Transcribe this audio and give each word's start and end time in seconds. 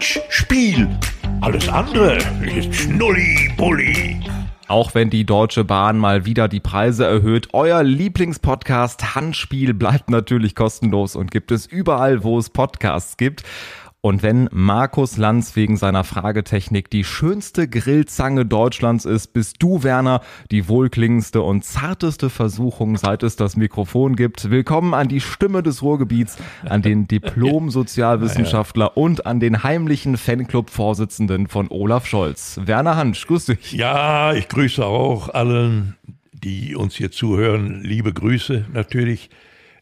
Handspiel. 0.00 0.88
Alles 1.42 1.68
andere 1.68 2.16
ist 2.56 2.74
Schnulli-Bulli. 2.74 4.18
Auch 4.66 4.94
wenn 4.94 5.10
die 5.10 5.26
Deutsche 5.26 5.62
Bahn 5.62 5.98
mal 5.98 6.24
wieder 6.24 6.48
die 6.48 6.58
Preise 6.58 7.04
erhöht, 7.04 7.48
euer 7.52 7.82
Lieblingspodcast 7.82 9.14
Handspiel 9.14 9.74
bleibt 9.74 10.08
natürlich 10.08 10.54
kostenlos 10.54 11.16
und 11.16 11.30
gibt 11.30 11.52
es 11.52 11.66
überall, 11.66 12.24
wo 12.24 12.38
es 12.38 12.48
Podcasts 12.48 13.18
gibt. 13.18 13.42
Und 14.02 14.22
wenn 14.22 14.48
Markus 14.50 15.18
Lanz 15.18 15.56
wegen 15.56 15.76
seiner 15.76 16.04
Fragetechnik 16.04 16.88
die 16.88 17.04
schönste 17.04 17.68
Grillzange 17.68 18.46
Deutschlands 18.46 19.04
ist, 19.04 19.34
bist 19.34 19.56
du, 19.58 19.82
Werner, 19.82 20.22
die 20.50 20.68
wohlklingendste 20.68 21.42
und 21.42 21.66
zarteste 21.66 22.30
Versuchung, 22.30 22.96
seit 22.96 23.22
es 23.22 23.36
das 23.36 23.58
Mikrofon 23.58 24.16
gibt. 24.16 24.50
Willkommen 24.50 24.94
an 24.94 25.08
die 25.08 25.20
Stimme 25.20 25.62
des 25.62 25.82
Ruhrgebiets, 25.82 26.38
an 26.64 26.80
den 26.80 27.08
Diplom-Sozialwissenschaftler 27.08 28.96
und 28.96 29.26
an 29.26 29.38
den 29.38 29.62
heimlichen 29.64 30.16
Fanclub-Vorsitzenden 30.16 31.48
von 31.48 31.68
Olaf 31.68 32.06
Scholz. 32.06 32.58
Werner 32.64 32.96
Hansch, 32.96 33.26
grüß 33.26 33.46
dich. 33.46 33.72
Ja, 33.72 34.32
ich 34.32 34.48
grüße 34.48 34.82
auch 34.82 35.28
allen, 35.28 35.98
die 36.32 36.74
uns 36.74 36.94
hier 36.94 37.10
zuhören. 37.10 37.82
Liebe 37.82 38.14
Grüße 38.14 38.64
natürlich. 38.72 39.28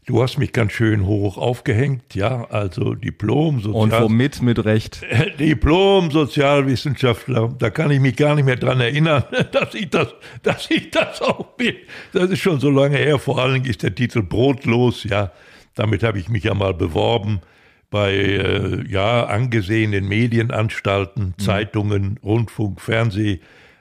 Du 0.09 0.23
hast 0.23 0.39
mich 0.39 0.55
ganz 0.55 0.73
schön 0.73 1.05
hoch 1.05 1.37
aufgehängt, 1.37 2.15
ja, 2.15 2.47
also 2.49 2.95
Diplom, 2.95 3.61
Sozial 3.61 3.75
Und 3.75 3.93
womit 3.93 4.41
mit 4.41 4.65
Recht? 4.65 5.03
Diplom, 5.39 6.11
Sozialwissenschaftler, 6.11 7.55
da 7.59 7.69
kann 7.69 7.91
ich 7.91 8.01
mich 8.01 8.17
gar 8.17 8.35
nicht 8.35 8.47
mehr 8.47 8.57
dran 8.57 8.81
erinnern, 8.81 9.25
dass 9.53 9.75
ich 9.75 9.91
das, 9.91 10.15
dass 10.43 10.71
ich 10.71 10.91
das 10.93 11.21
auch 11.21 11.49
bin. 11.59 11.75
Das 12.15 12.31
ist 12.31 12.39
schon 12.39 12.59
so 12.59 12.71
lange 12.71 12.97
her, 12.97 13.19
vor 13.19 13.39
allen 13.39 13.53
Dingen 13.53 13.67
ist 13.67 13.83
der 13.83 13.95
Titel 13.95 14.23
brotlos, 14.23 15.05
ja, 15.05 15.31
damit 15.75 16.03
habe 16.03 16.19
ich 16.19 16.31
mich 16.31 16.45
ja 16.45 16.55
mal 16.55 16.73
beworben 16.73 17.43
bei, 17.91 18.15
äh, 18.15 18.91
ja, 18.91 19.27
angesehenen 19.27 20.09
Medienanstalten, 20.09 21.35
mhm. 21.37 21.43
Zeitungen, 21.43 22.19
Rundfunk, 22.25 22.81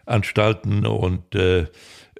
Fernsehanstalten 0.08 0.86
und 0.86 1.36
äh, 1.36 1.66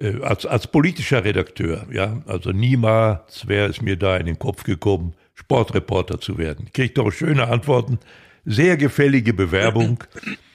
äh, 0.00 0.22
als, 0.22 0.46
als 0.46 0.66
politischer 0.66 1.24
Redakteur, 1.24 1.86
ja, 1.90 2.22
also 2.26 2.52
niemals 2.52 3.48
wäre 3.48 3.68
es 3.68 3.80
mir 3.80 3.96
da 3.96 4.16
in 4.16 4.26
den 4.26 4.38
Kopf 4.38 4.64
gekommen, 4.64 5.14
Sportreporter 5.34 6.20
zu 6.20 6.38
werden. 6.38 6.66
Ich 6.66 6.72
kriege 6.72 6.94
doch 6.94 7.10
schöne 7.10 7.48
Antworten, 7.48 7.98
sehr 8.44 8.76
gefällige 8.76 9.32
Bewerbung. 9.32 10.04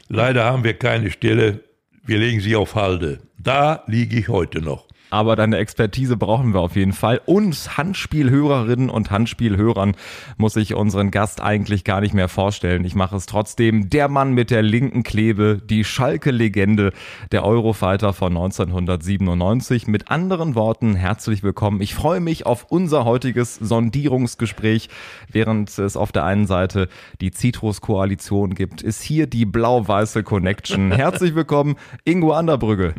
Leider 0.08 0.46
haben 0.46 0.64
wir 0.64 0.74
keine 0.74 1.12
Stelle, 1.12 1.62
wir 2.06 2.20
legen 2.20 2.42
sie 2.42 2.56
auf 2.56 2.76
Halde. 2.76 3.20
Da 3.38 3.84
liege 3.88 4.20
ich 4.20 4.30
heute 4.30 4.62
noch 4.62 4.88
aber 5.14 5.36
deine 5.36 5.58
Expertise 5.58 6.18
brauchen 6.18 6.56
wir 6.56 6.62
auf 6.62 6.76
jeden 6.76 6.92
Fall. 6.92 7.22
Und 7.26 7.78
Handspielhörerinnen 7.78 8.90
und 8.90 9.12
Handspielhörern 9.12 9.96
muss 10.38 10.56
ich 10.56 10.74
unseren 10.74 11.12
Gast 11.12 11.40
eigentlich 11.40 11.84
gar 11.84 12.02
nicht 12.02 12.16
mehr 12.16 12.30
vorstellen. 12.30 12.84
Ich 12.84 12.96
mache 12.96 13.16
es 13.16 13.28
trotzdem. 13.28 13.92
Der 13.92 14.08
Mann 14.08 14.34
mit 14.34 14.50
der 14.50 14.64
linken 14.64 15.04
Klebe, 15.04 15.62
die 15.64 15.84
Schalke-Legende, 15.84 16.94
der 17.32 17.46
Eurofighter 17.46 18.12
von 18.14 18.36
1997. 18.36 19.86
Mit 19.86 20.10
anderen 20.10 20.56
Worten, 20.56 20.96
herzlich 20.96 21.44
willkommen. 21.44 21.80
Ich 21.82 21.94
freue 21.94 22.20
mich 22.20 22.48
auf 22.48 22.66
unser 22.72 23.06
heutiges 23.06 23.54
Sondierungsgespräch. 23.58 24.90
Während 25.32 25.78
es 25.78 25.96
auf 25.96 26.12
der 26.12 26.24
einen 26.24 26.48
Seite 26.48 26.88
die 27.22 27.30
Citrus-Koalition 27.30 28.56
gibt, 28.56 28.82
ist 28.82 29.04
hier 29.04 29.28
die 29.28 29.46
blau-weiße 29.46 30.24
Connection. 30.24 30.92
Herzlich 31.04 31.36
willkommen, 31.36 31.76
Ingo 32.04 32.32
Anderbrügge. 32.32 32.96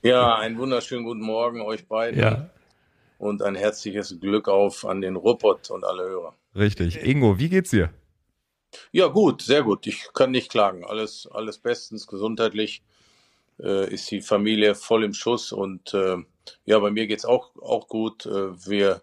Ja, 0.00 0.36
einen 0.36 0.56
wunderschönen 0.56 1.09
guten 1.10 1.22
Morgen 1.22 1.60
euch 1.60 1.88
beiden. 1.88 2.20
Ja. 2.20 2.50
Und 3.18 3.42
ein 3.42 3.56
herzliches 3.56 4.20
Glück 4.20 4.46
auf 4.46 4.84
an 4.84 5.00
den 5.00 5.16
Ruppert 5.16 5.68
und 5.72 5.84
alle 5.84 6.04
Hörer. 6.04 6.36
Richtig. 6.54 7.02
Ingo, 7.04 7.36
wie 7.36 7.48
geht's 7.48 7.70
dir? 7.70 7.90
Ja, 8.92 9.08
gut, 9.08 9.42
sehr 9.42 9.64
gut. 9.64 9.88
Ich 9.88 10.06
kann 10.14 10.30
nicht 10.30 10.52
klagen. 10.52 10.84
Alles, 10.84 11.28
alles 11.32 11.58
bestens, 11.58 12.06
gesundheitlich 12.06 12.84
äh, 13.58 13.92
ist 13.92 14.08
die 14.12 14.20
Familie 14.20 14.76
voll 14.76 15.02
im 15.02 15.12
Schuss 15.12 15.50
und 15.50 15.92
äh, 15.94 16.18
ja, 16.64 16.78
bei 16.78 16.92
mir 16.92 17.08
geht's 17.08 17.24
auch, 17.24 17.56
auch 17.60 17.88
gut. 17.88 18.26
Äh, 18.26 18.68
wir, 18.68 19.02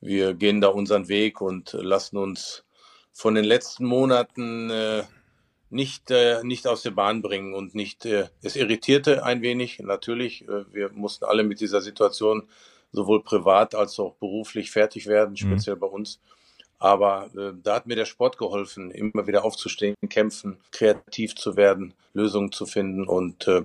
wir 0.00 0.34
gehen 0.34 0.60
da 0.60 0.66
unseren 0.66 1.06
Weg 1.06 1.40
und 1.40 1.74
lassen 1.74 2.16
uns 2.16 2.64
von 3.12 3.36
den 3.36 3.44
letzten 3.44 3.84
Monaten 3.84 4.68
äh, 4.70 5.04
nicht, 5.70 6.10
äh, 6.10 6.42
nicht 6.42 6.66
aus 6.66 6.82
der 6.82 6.90
Bahn 6.90 7.22
bringen 7.22 7.54
und 7.54 7.74
nicht, 7.74 8.04
äh, 8.04 8.28
es 8.42 8.56
irritierte 8.56 9.24
ein 9.24 9.42
wenig, 9.42 9.78
natürlich. 9.78 10.42
Äh, 10.48 10.64
wir 10.72 10.90
mussten 10.92 11.24
alle 11.24 11.44
mit 11.44 11.60
dieser 11.60 11.80
Situation 11.80 12.48
sowohl 12.92 13.22
privat 13.22 13.74
als 13.74 13.98
auch 13.98 14.14
beruflich 14.16 14.70
fertig 14.70 15.06
werden, 15.06 15.32
mhm. 15.32 15.36
speziell 15.36 15.76
mhm. 15.76 15.80
bei 15.80 15.86
uns. 15.86 16.20
Aber 16.78 17.30
äh, 17.36 17.52
da 17.62 17.76
hat 17.76 17.86
mir 17.86 17.96
der 17.96 18.06
Sport 18.06 18.38
geholfen, 18.38 18.90
immer 18.90 19.26
wieder 19.26 19.44
aufzustehen, 19.44 19.94
kämpfen, 20.08 20.58
kreativ 20.72 21.34
zu 21.36 21.56
werden, 21.56 21.94
Lösungen 22.14 22.52
zu 22.52 22.66
finden 22.66 23.06
und 23.06 23.46
äh, 23.46 23.62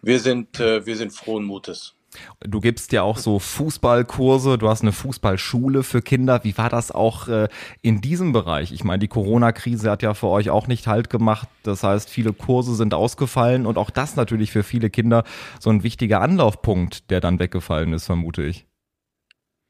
wir 0.00 0.18
sind, 0.18 0.58
äh, 0.58 0.84
wir 0.84 0.96
sind 0.96 1.12
frohen 1.12 1.44
Mutes. 1.44 1.94
Du 2.40 2.60
gibst 2.60 2.92
ja 2.92 3.02
auch 3.02 3.16
so 3.16 3.38
Fußballkurse, 3.38 4.58
du 4.58 4.68
hast 4.68 4.82
eine 4.82 4.92
Fußballschule 4.92 5.82
für 5.82 6.02
Kinder. 6.02 6.44
Wie 6.44 6.56
war 6.58 6.68
das 6.68 6.90
auch 6.90 7.28
äh, 7.28 7.48
in 7.80 8.00
diesem 8.00 8.32
Bereich? 8.32 8.72
Ich 8.72 8.84
meine, 8.84 8.98
die 8.98 9.08
Corona-Krise 9.08 9.90
hat 9.90 10.02
ja 10.02 10.14
für 10.14 10.28
euch 10.28 10.50
auch 10.50 10.66
nicht 10.66 10.86
Halt 10.86 11.10
gemacht. 11.10 11.48
Das 11.62 11.82
heißt, 11.82 12.10
viele 12.10 12.32
Kurse 12.32 12.74
sind 12.74 12.92
ausgefallen 12.94 13.66
und 13.66 13.78
auch 13.78 13.90
das 13.90 14.16
natürlich 14.16 14.50
für 14.50 14.62
viele 14.62 14.90
Kinder 14.90 15.24
so 15.58 15.70
ein 15.70 15.82
wichtiger 15.82 16.20
Anlaufpunkt, 16.20 17.10
der 17.10 17.20
dann 17.20 17.38
weggefallen 17.38 17.92
ist, 17.92 18.06
vermute 18.06 18.42
ich. 18.42 18.66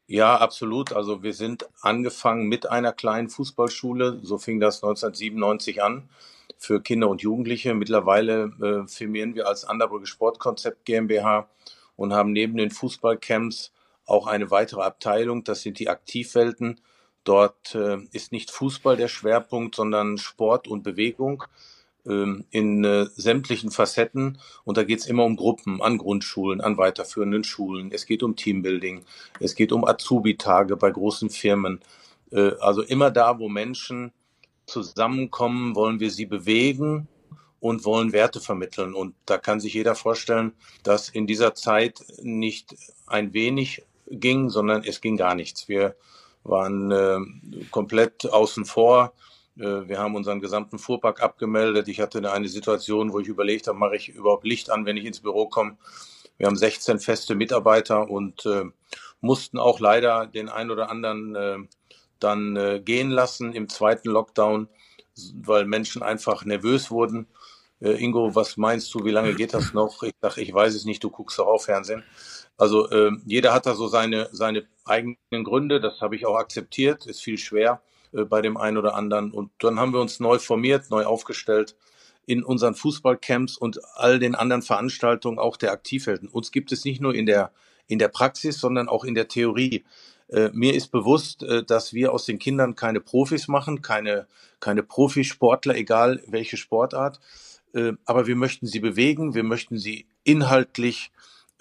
Ja, 0.07 0.35
absolut. 0.37 0.91
Also 0.91 1.23
wir 1.23 1.33
sind 1.33 1.67
angefangen 1.81 2.47
mit 2.47 2.69
einer 2.69 2.91
kleinen 2.91 3.29
Fußballschule. 3.29 4.19
So 4.21 4.37
fing 4.37 4.59
das 4.59 4.83
1997 4.83 5.81
an 5.81 6.09
für 6.57 6.81
Kinder 6.81 7.09
und 7.09 7.21
Jugendliche. 7.21 7.73
Mittlerweile 7.73 8.51
äh, 8.61 8.87
firmieren 8.87 9.33
wir 9.35 9.47
als 9.47 9.65
Anderbrücke 9.65 10.05
Sportkonzept 10.05 10.85
GmbH 10.85 11.47
und 11.95 12.13
haben 12.13 12.31
neben 12.31 12.57
den 12.57 12.71
Fußballcamps 12.71 13.71
auch 14.05 14.27
eine 14.27 14.51
weitere 14.51 14.81
Abteilung, 14.81 15.43
das 15.43 15.61
sind 15.61 15.79
die 15.79 15.89
Aktivwelten. 15.89 16.81
Dort 17.23 17.73
äh, 17.75 17.99
ist 18.11 18.31
nicht 18.31 18.51
Fußball 18.51 18.97
der 18.97 19.07
Schwerpunkt, 19.07 19.75
sondern 19.75 20.17
Sport 20.17 20.67
und 20.67 20.83
Bewegung 20.83 21.45
ähm, 22.05 22.45
in 22.49 22.83
äh, 22.83 23.05
sämtlichen 23.15 23.71
Facetten. 23.71 24.39
Und 24.65 24.77
da 24.77 24.83
geht 24.83 24.99
es 24.99 25.05
immer 25.05 25.23
um 25.23 25.37
Gruppen 25.37 25.81
an 25.81 25.97
Grundschulen, 25.97 26.59
an 26.59 26.77
weiterführenden 26.77 27.45
Schulen. 27.45 27.91
Es 27.93 28.05
geht 28.05 28.23
um 28.23 28.35
Teambuilding, 28.35 29.05
es 29.39 29.55
geht 29.55 29.71
um 29.71 29.85
Azubi-Tage 29.85 30.75
bei 30.75 30.91
großen 30.91 31.29
Firmen. 31.29 31.79
Äh, 32.31 32.51
also 32.59 32.81
immer 32.81 33.09
da, 33.09 33.39
wo 33.39 33.47
Menschen 33.47 34.11
zusammenkommen, 34.65 35.75
wollen 35.75 36.01
wir 36.01 36.11
sie 36.11 36.25
bewegen 36.25 37.07
und 37.63 37.85
wollen 37.85 38.11
Werte 38.11 38.41
vermitteln. 38.41 38.93
Und 38.93 39.15
da 39.25 39.37
kann 39.37 39.61
sich 39.61 39.73
jeder 39.73 39.95
vorstellen, 39.95 40.51
dass 40.83 41.07
in 41.07 41.27
dieser 41.27 41.55
Zeit 41.55 42.03
nicht 42.21 42.75
ein 43.07 43.33
wenig 43.33 43.83
ging, 44.07 44.49
sondern 44.49 44.83
es 44.83 44.99
ging 44.99 45.15
gar 45.15 45.33
nichts. 45.33 45.69
Wir 45.69 45.95
waren 46.43 46.91
äh, 46.91 47.19
komplett 47.71 48.29
außen 48.29 48.65
vor. 48.65 49.13
Äh, 49.57 49.87
wir 49.87 49.97
haben 49.97 50.15
unseren 50.15 50.41
gesamten 50.41 50.77
Fuhrpark 50.77 51.23
abgemeldet. 51.23 51.87
Ich 51.87 52.01
hatte 52.01 52.29
eine 52.29 52.49
Situation, 52.49 53.13
wo 53.13 53.21
ich 53.21 53.29
überlegt 53.29 53.67
habe, 53.67 53.77
mache 53.77 53.95
ich 53.95 54.09
überhaupt 54.09 54.45
Licht 54.45 54.69
an, 54.69 54.85
wenn 54.85 54.97
ich 54.97 55.05
ins 55.05 55.21
Büro 55.21 55.47
komme. 55.47 55.77
Wir 56.37 56.47
haben 56.47 56.57
16 56.57 56.99
feste 56.99 57.33
Mitarbeiter 57.33 58.09
und 58.09 58.45
äh, 58.45 58.65
mussten 59.21 59.57
auch 59.57 59.79
leider 59.79 60.27
den 60.27 60.49
einen 60.49 60.69
oder 60.69 60.89
anderen 60.89 61.35
äh, 61.37 61.59
dann 62.19 62.57
äh, 62.57 62.81
gehen 62.83 63.09
lassen 63.09 63.53
im 63.53 63.69
zweiten 63.69 64.09
Lockdown, 64.09 64.67
weil 65.35 65.63
Menschen 65.63 66.03
einfach 66.03 66.43
nervös 66.43 66.91
wurden 66.91 67.27
Ingo, 67.91 68.33
was 68.33 68.57
meinst 68.57 68.93
du, 68.93 69.03
wie 69.03 69.11
lange 69.11 69.33
geht 69.35 69.53
das 69.53 69.73
noch? 69.73 70.03
Ich 70.03 70.13
sage, 70.21 70.41
ich 70.41 70.53
weiß 70.53 70.73
es 70.73 70.85
nicht, 70.85 71.03
du 71.03 71.09
guckst 71.09 71.37
doch 71.39 71.47
auch 71.47 71.61
Fernsehen. 71.61 72.03
Also 72.57 72.89
äh, 72.89 73.11
jeder 73.25 73.53
hat 73.53 73.65
da 73.65 73.75
so 73.75 73.87
seine, 73.87 74.29
seine 74.31 74.65
eigenen 74.85 75.43
Gründe, 75.43 75.81
das 75.81 76.01
habe 76.01 76.15
ich 76.15 76.25
auch 76.25 76.35
akzeptiert, 76.35 77.05
ist 77.05 77.21
viel 77.21 77.37
schwer 77.37 77.81
äh, 78.13 78.23
bei 78.23 78.41
dem 78.41 78.57
einen 78.57 78.77
oder 78.77 78.95
anderen. 78.95 79.31
Und 79.31 79.51
dann 79.59 79.79
haben 79.79 79.93
wir 79.93 79.99
uns 79.99 80.19
neu 80.19 80.39
formiert, 80.39 80.89
neu 80.89 81.05
aufgestellt 81.05 81.75
in 82.25 82.43
unseren 82.43 82.75
Fußballcamps 82.75 83.57
und 83.57 83.79
all 83.95 84.19
den 84.19 84.35
anderen 84.35 84.61
Veranstaltungen 84.61 85.39
auch 85.39 85.57
der 85.57 85.71
Aktivhelden. 85.71 86.29
Uns 86.29 86.51
gibt 86.51 86.71
es 86.71 86.85
nicht 86.85 87.01
nur 87.01 87.13
in 87.13 87.25
der, 87.25 87.51
in 87.87 87.99
der 87.99 88.07
Praxis, 88.07 88.59
sondern 88.59 88.87
auch 88.87 89.03
in 89.03 89.15
der 89.15 89.27
Theorie. 89.27 89.83
Äh, 90.29 90.49
mir 90.53 90.73
ist 90.73 90.87
bewusst, 90.87 91.43
äh, 91.43 91.63
dass 91.63 91.93
wir 91.93 92.13
aus 92.13 92.25
den 92.25 92.39
Kindern 92.39 92.75
keine 92.75 93.01
Profis 93.01 93.47
machen, 93.47 93.81
keine, 93.81 94.27
keine 94.59 94.83
Profisportler, 94.83 95.75
egal 95.75 96.23
welche 96.27 96.55
Sportart, 96.55 97.19
äh, 97.73 97.93
aber 98.05 98.27
wir 98.27 98.35
möchten 98.35 98.67
sie 98.67 98.79
bewegen, 98.79 99.33
wir 99.33 99.43
möchten 99.43 99.77
sie 99.77 100.07
inhaltlich 100.23 101.11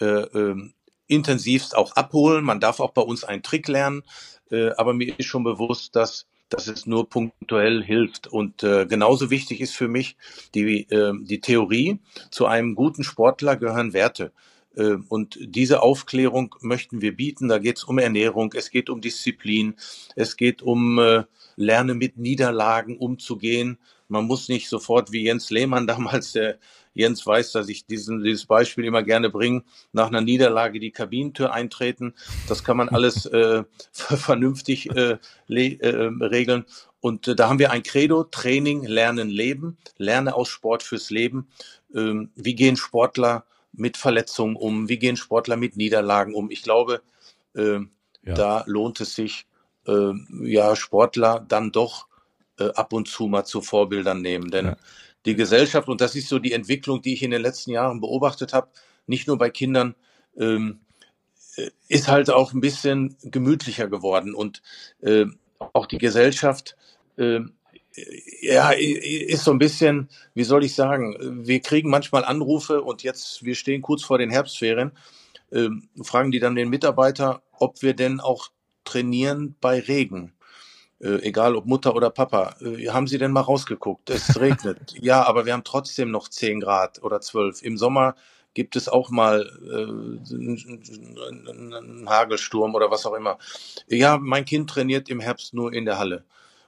äh, 0.01 0.05
äh, 0.05 0.71
intensivst 1.07 1.77
auch 1.77 1.97
abholen. 1.97 2.45
Man 2.45 2.61
darf 2.61 2.81
auch 2.81 2.93
bei 2.93 3.03
uns 3.03 3.25
einen 3.25 3.43
Trick 3.43 3.69
lernen, 3.69 4.03
äh, 4.51 4.71
aber 4.71 4.95
mir 4.95 5.19
ist 5.19 5.27
schon 5.27 5.45
bewusst, 5.45 5.97
dass 5.97 6.27
dass 6.53 6.69
es 6.69 6.87
nur 6.87 7.09
punktuell 7.09 7.83
hilft. 7.83 8.27
Und 8.27 8.63
äh, 8.63 8.87
genauso 8.87 9.31
wichtig 9.31 9.61
ist 9.61 9.75
für 9.75 9.89
mich 9.89 10.17
die, 10.55 10.83
äh, 10.91 11.13
die 11.23 11.41
Theorie. 11.41 11.99
Zu 12.31 12.47
einem 12.47 12.75
guten 12.75 13.05
Sportler 13.05 13.57
gehören 13.57 13.93
Werte. 13.93 14.33
Äh, 14.77 14.97
und 15.09 15.39
diese 15.41 15.83
Aufklärung 15.83 16.55
möchten 16.61 17.01
wir 17.01 17.17
bieten. 17.17 17.49
Da 17.49 17.59
geht 17.59 17.79
es 17.79 17.85
um 17.85 17.99
Ernährung, 17.99 18.53
es 18.55 18.71
geht 18.71 18.91
um 18.91 19.01
Disziplin, 19.01 19.75
es 20.15 20.37
geht 20.37 20.63
um 20.63 20.99
äh, 20.99 21.25
Lernen 21.57 21.99
mit 21.99 22.19
Niederlagen 22.19 22.97
umzugehen. 22.97 23.79
Man 24.13 24.27
muss 24.27 24.51
nicht 24.51 24.69
sofort 24.69 25.11
wie 25.11 25.25
Jens 25.25 25.51
Lehmann 25.51 25.87
damals, 25.89 26.33
der 26.33 26.59
Jens 26.95 27.27
weiß, 27.27 27.53
dass 27.53 27.71
ich 27.71 27.87
diesen, 27.87 28.23
dieses 28.23 28.45
Beispiel 28.45 28.85
immer 28.85 29.03
gerne 29.03 29.31
bringe, 29.31 29.65
nach 29.93 30.09
einer 30.09 30.21
Niederlage 30.21 30.79
die 30.79 30.91
Kabinentür 30.91 31.53
eintreten. 31.55 32.15
Das 32.47 32.63
kann 32.63 32.77
man 32.77 32.91
alles 32.91 33.25
äh, 33.27 33.65
vernünftig 33.93 34.91
äh, 34.91 35.17
äh, 35.49 35.97
regeln. 36.21 36.67
Und 37.01 37.27
äh, 37.27 37.35
da 37.35 37.49
haben 37.49 37.59
wir 37.59 37.71
ein 37.73 37.83
Credo, 37.83 38.25
Training, 38.25 38.85
Lernen, 38.85 39.31
Leben, 39.31 39.79
Lerne 39.97 40.35
aus 40.35 40.49
Sport 40.49 40.83
fürs 40.83 41.09
Leben. 41.09 41.49
Ähm, 41.95 42.31
wie 42.37 42.55
gehen 42.55 42.77
Sportler 42.77 43.47
mit 43.73 43.97
Verletzungen 43.97 44.57
um? 44.57 44.91
Wie 44.91 44.99
gehen 44.99 45.17
Sportler 45.17 45.57
mit 45.57 45.79
Niederlagen 45.79 46.35
um? 46.35 46.51
Ich 46.51 46.63
glaube, 46.63 47.01
äh, 47.55 47.79
ja. 47.79 48.35
da 48.35 48.65
lohnt 48.67 49.01
es 49.01 49.15
sich, 49.15 49.47
äh, 49.87 50.13
ja, 50.43 50.77
Sportler 50.77 51.45
dann 51.49 51.73
doch 51.73 52.07
äh, 52.59 52.71
ab 52.75 52.93
und 52.93 53.09
zu 53.09 53.27
mal 53.27 53.45
zu 53.45 53.61
Vorbildern 53.61 54.21
nehmen. 54.21 54.51
Denn 54.51 54.67
ja. 54.67 54.77
die 55.27 55.35
Gesellschaft, 55.35 55.89
und 55.89 56.01
das 56.01 56.15
ist 56.15 56.29
so 56.29 56.39
die 56.39 56.53
Entwicklung, 56.53 57.03
die 57.03 57.15
ich 57.15 57.23
in 57.23 57.31
den 57.31 57.43
letzten 57.43 57.71
Jahren 57.71 58.01
beobachtet 58.01 58.53
habe, 58.53 58.69
nicht 59.07 59.27
nur 59.27 59.39
bei 59.39 59.51
Kindern, 59.51 59.95
ähm, 60.37 60.81
äh, 61.57 61.71
ist 61.89 62.09
halt 62.09 62.31
auch 62.31 62.53
ein 62.53 62.61
bisschen 62.61 63.17
gemütlicher 63.23 63.89
geworden. 63.89 64.35
Und 64.35 64.63
äh, 65.01 65.27
auch 65.73 65.87
die 65.87 65.99
Gesellschaft 65.99 66.77
äh, 67.17 67.41
ja, 68.41 68.71
ist 68.71 69.45
so 69.45 69.51
ein 69.51 69.59
bisschen, 69.59 70.09
wie 70.35 70.45
soll 70.45 70.65
ich 70.65 70.75
sagen, 70.75 71.45
wir 71.47 71.61
kriegen 71.61 71.91
manchmal 71.91 72.25
Anrufe 72.25 72.83
und 72.83 73.03
jetzt, 73.03 73.45
wir 73.45 73.55
stehen 73.55 73.83
kurz 73.83 74.03
vor 74.03 74.19
den 74.19 74.31
Herbstferien, 74.31 74.93
äh, 75.51 75.69
fragen 76.03 76.31
die 76.31 76.41
dann 76.41 76.55
den 76.55 76.71
Mitarbeiter, 76.71 77.43
ob 77.59 77.83
wir 77.83 77.95
denn 77.95 78.21
auch 78.21 78.49
trainieren 78.85 79.57
bei 79.61 79.81
Regen. 79.81 80.33
Äh, 81.03 81.23
egal 81.23 81.57
ob 81.57 81.67
Mutter 81.67 81.95
oder 81.95 82.11
Papa, 82.11 82.55
äh, 82.61 82.89
haben 82.89 83.07
Sie 83.07 83.19
denn 83.19 83.33
mal 83.33 83.41
rausgeguckt? 83.41 84.11
Es 84.11 84.41
regnet. 84.41 84.95
ja, 85.01 85.23
aber 85.25 85.47
wir 85.47 85.53
haben 85.53 85.65
trotzdem 85.65 86.11
noch 86.11 86.29
10 86.29 86.61
Grad 86.61 87.03
oder 87.03 87.21
12. 87.21 87.63
Im 87.63 87.77
Sommer 87.77 88.15
gibt 88.55 88.77
es 88.77 88.89
auch 88.89 89.11
mal 89.11 89.51
äh, 89.65 89.87
einen 91.29 92.09
Hagelsturm 92.09 92.75
oder 92.75 92.91
was 92.91 93.07
auch 93.07 93.15
immer. 93.15 93.39
Ja, 93.89 94.19
mein 94.19 94.45
Kind 94.45 94.71
trainiert 94.71 95.09
im 95.09 95.21
Herbst 95.21 95.55
nur 95.55 95.73
in 95.73 95.85
der 95.85 95.99
Halle 95.99 96.25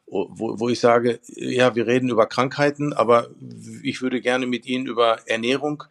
wo, 0.07 0.59
wo 0.59 0.69
ich 0.69 0.81
sage, 0.81 1.21
ja, 1.29 1.75
wir 1.75 1.87
reden 1.87 2.09
über 2.09 2.27
Krankheiten, 2.27 2.93
aber 2.93 3.29
ich 3.83 4.03
würde 4.03 4.21
gerne 4.21 4.47
mit 4.47 4.67
Ihnen 4.67 4.87
über 4.87 5.19
Ernährung, 5.27 5.85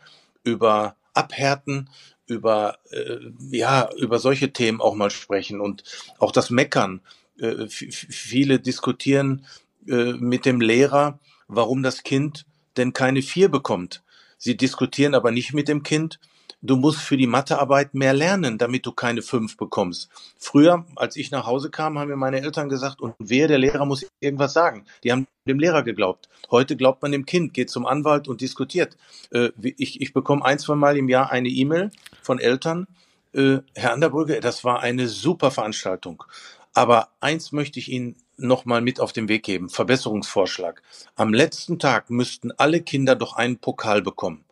über 0.44 0.96
Abhärten, 1.14 1.90
über 2.28 2.78
äh, 2.92 3.18
ja 3.52 3.90
über 3.98 4.20
solche 4.20 4.54
Themen 4.54 4.82
auch 4.82 4.96
mal 4.96 5.10
sprechen 5.10 5.60
und 5.60 5.84
auch 6.20 6.32
das 6.32 6.50
Meckern. 6.50 7.02
Äh, 7.44 7.68
viele 7.68 8.60
diskutieren 8.60 9.46
äh, 9.88 10.14
mit 10.14 10.46
dem 10.46 10.62
Lehrer, 10.62 11.20
warum 11.48 11.84
das 11.84 12.04
Kind 12.04 12.46
denn 12.78 12.94
keine 12.94 13.22
vier 13.22 13.50
bekommt. 13.50 14.02
Sie 14.38 14.58
diskutieren 14.58 15.14
aber 15.14 15.32
nicht 15.32 15.54
mit 15.54 15.68
dem 15.68 15.84
Kind, 15.84 16.20
du 16.62 16.78
musst 16.78 17.00
für 17.00 17.18
die 17.18 17.28
Mathearbeit 17.28 17.94
mehr 17.94 18.14
lernen, 18.14 18.58
damit 18.58 18.86
du 18.86 18.94
keine 18.94 19.22
fünf 19.22 19.58
bekommst. 19.58 20.10
Früher, 20.38 20.86
als 20.96 21.18
ich 21.18 21.32
nach 21.32 21.46
Hause 21.46 21.70
kam, 21.70 22.00
haben 22.00 22.08
mir 22.08 22.16
meine 22.16 22.42
Eltern 22.42 22.70
gesagt, 22.70 23.02
und 23.02 23.14
wer, 23.20 23.48
der 23.48 23.60
Lehrer 23.60 23.86
muss 23.86 24.06
irgendwas 24.22 24.54
sagen. 24.54 24.86
Die 25.04 25.12
haben 25.12 25.28
dem 25.46 25.60
Lehrer 25.60 25.84
geglaubt. 25.84 26.30
Heute 26.50 26.78
glaubt 26.78 27.02
man 27.02 27.12
dem 27.12 27.26
Kind, 27.26 27.54
geht 27.54 27.70
zum 27.70 27.86
Anwalt 27.86 28.28
und 28.28 28.42
diskutiert. 28.42 28.98
Äh, 29.32 29.50
ich, 29.62 30.02
ich 30.02 30.14
bekomme 30.14 30.46
ein, 30.46 30.60
zwei 30.60 30.76
Mal 30.76 30.98
im 30.98 31.10
Jahr 31.10 31.32
eine 31.32 31.50
E-Mail 31.50 31.92
von 32.22 32.40
Eltern, 32.40 32.88
äh, 33.34 33.60
Herr 33.76 33.94
Anderbrügge, 33.94 34.40
das 34.40 34.64
war 34.64 34.82
eine 34.82 35.08
super 35.08 35.52
Veranstaltung. 35.52 36.24
Aber 36.74 37.10
eins 37.20 37.52
möchte 37.52 37.80
ich 37.80 37.90
Ihnen 37.90 38.16
noch 38.38 38.66
mal 38.66 38.82
mit 38.82 39.00
auf 39.00 39.14
den 39.14 39.30
Weg 39.30 39.44
geben. 39.44 39.70
Verbesserungsvorschlag. 39.70 40.82
Am 41.16 41.34
letzten 41.34 41.80
Tag 41.80 42.10
müssten 42.10 42.52
alle 42.52 42.82
Kinder 42.82 43.16
doch 43.16 43.36
einen 43.36 43.58
Pokal 43.58 44.02
bekommen. 44.02 44.44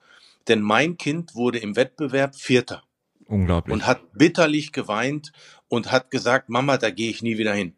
Denn 0.48 0.62
mein 0.62 0.98
Kind 0.98 1.36
wurde 1.36 1.60
im 1.60 1.76
Wettbewerb 1.76 2.36
Vierter. 2.36 2.84
Unglaublich. 3.28 3.74
Und 3.74 3.88
hat 3.88 4.02
bitterlich 4.14 4.72
geweint 4.72 5.32
und 5.68 5.92
hat 5.92 6.12
gesagt, 6.12 6.50
Mama, 6.50 6.78
da 6.78 6.90
gehe 6.90 7.10
ich 7.10 7.22
nie 7.22 7.38
wieder 7.38 7.54
hin. 7.54 7.74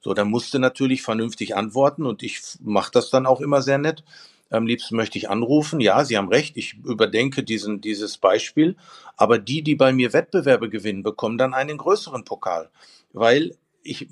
So, 0.00 0.14
dann 0.14 0.28
musste 0.28 0.58
natürlich 0.58 1.02
vernünftig 1.02 1.56
antworten 1.56 2.06
und 2.06 2.22
ich 2.22 2.40
mache 2.60 2.90
das 2.92 3.10
dann 3.10 3.24
auch 3.24 3.40
immer 3.40 3.62
sehr 3.62 3.78
nett. 3.78 4.04
Am 4.50 4.66
liebsten 4.66 4.96
möchte 4.96 5.16
ich 5.16 5.30
anrufen. 5.30 5.80
Ja, 5.80 6.04
Sie 6.04 6.18
haben 6.18 6.28
recht, 6.28 6.56
ich 6.56 6.74
überdenke 6.84 7.42
diesen, 7.42 7.80
dieses 7.80 8.18
Beispiel. 8.18 8.76
Aber 9.16 9.38
die, 9.38 9.62
die 9.62 9.76
bei 9.76 9.92
mir 9.92 10.12
Wettbewerbe 10.12 10.68
gewinnen, 10.68 11.02
bekommen 11.02 11.38
dann 11.38 11.54
einen 11.54 11.78
größeren 11.78 12.24
Pokal. 12.24 12.68
Weil 13.14 13.54
ich 13.82 14.08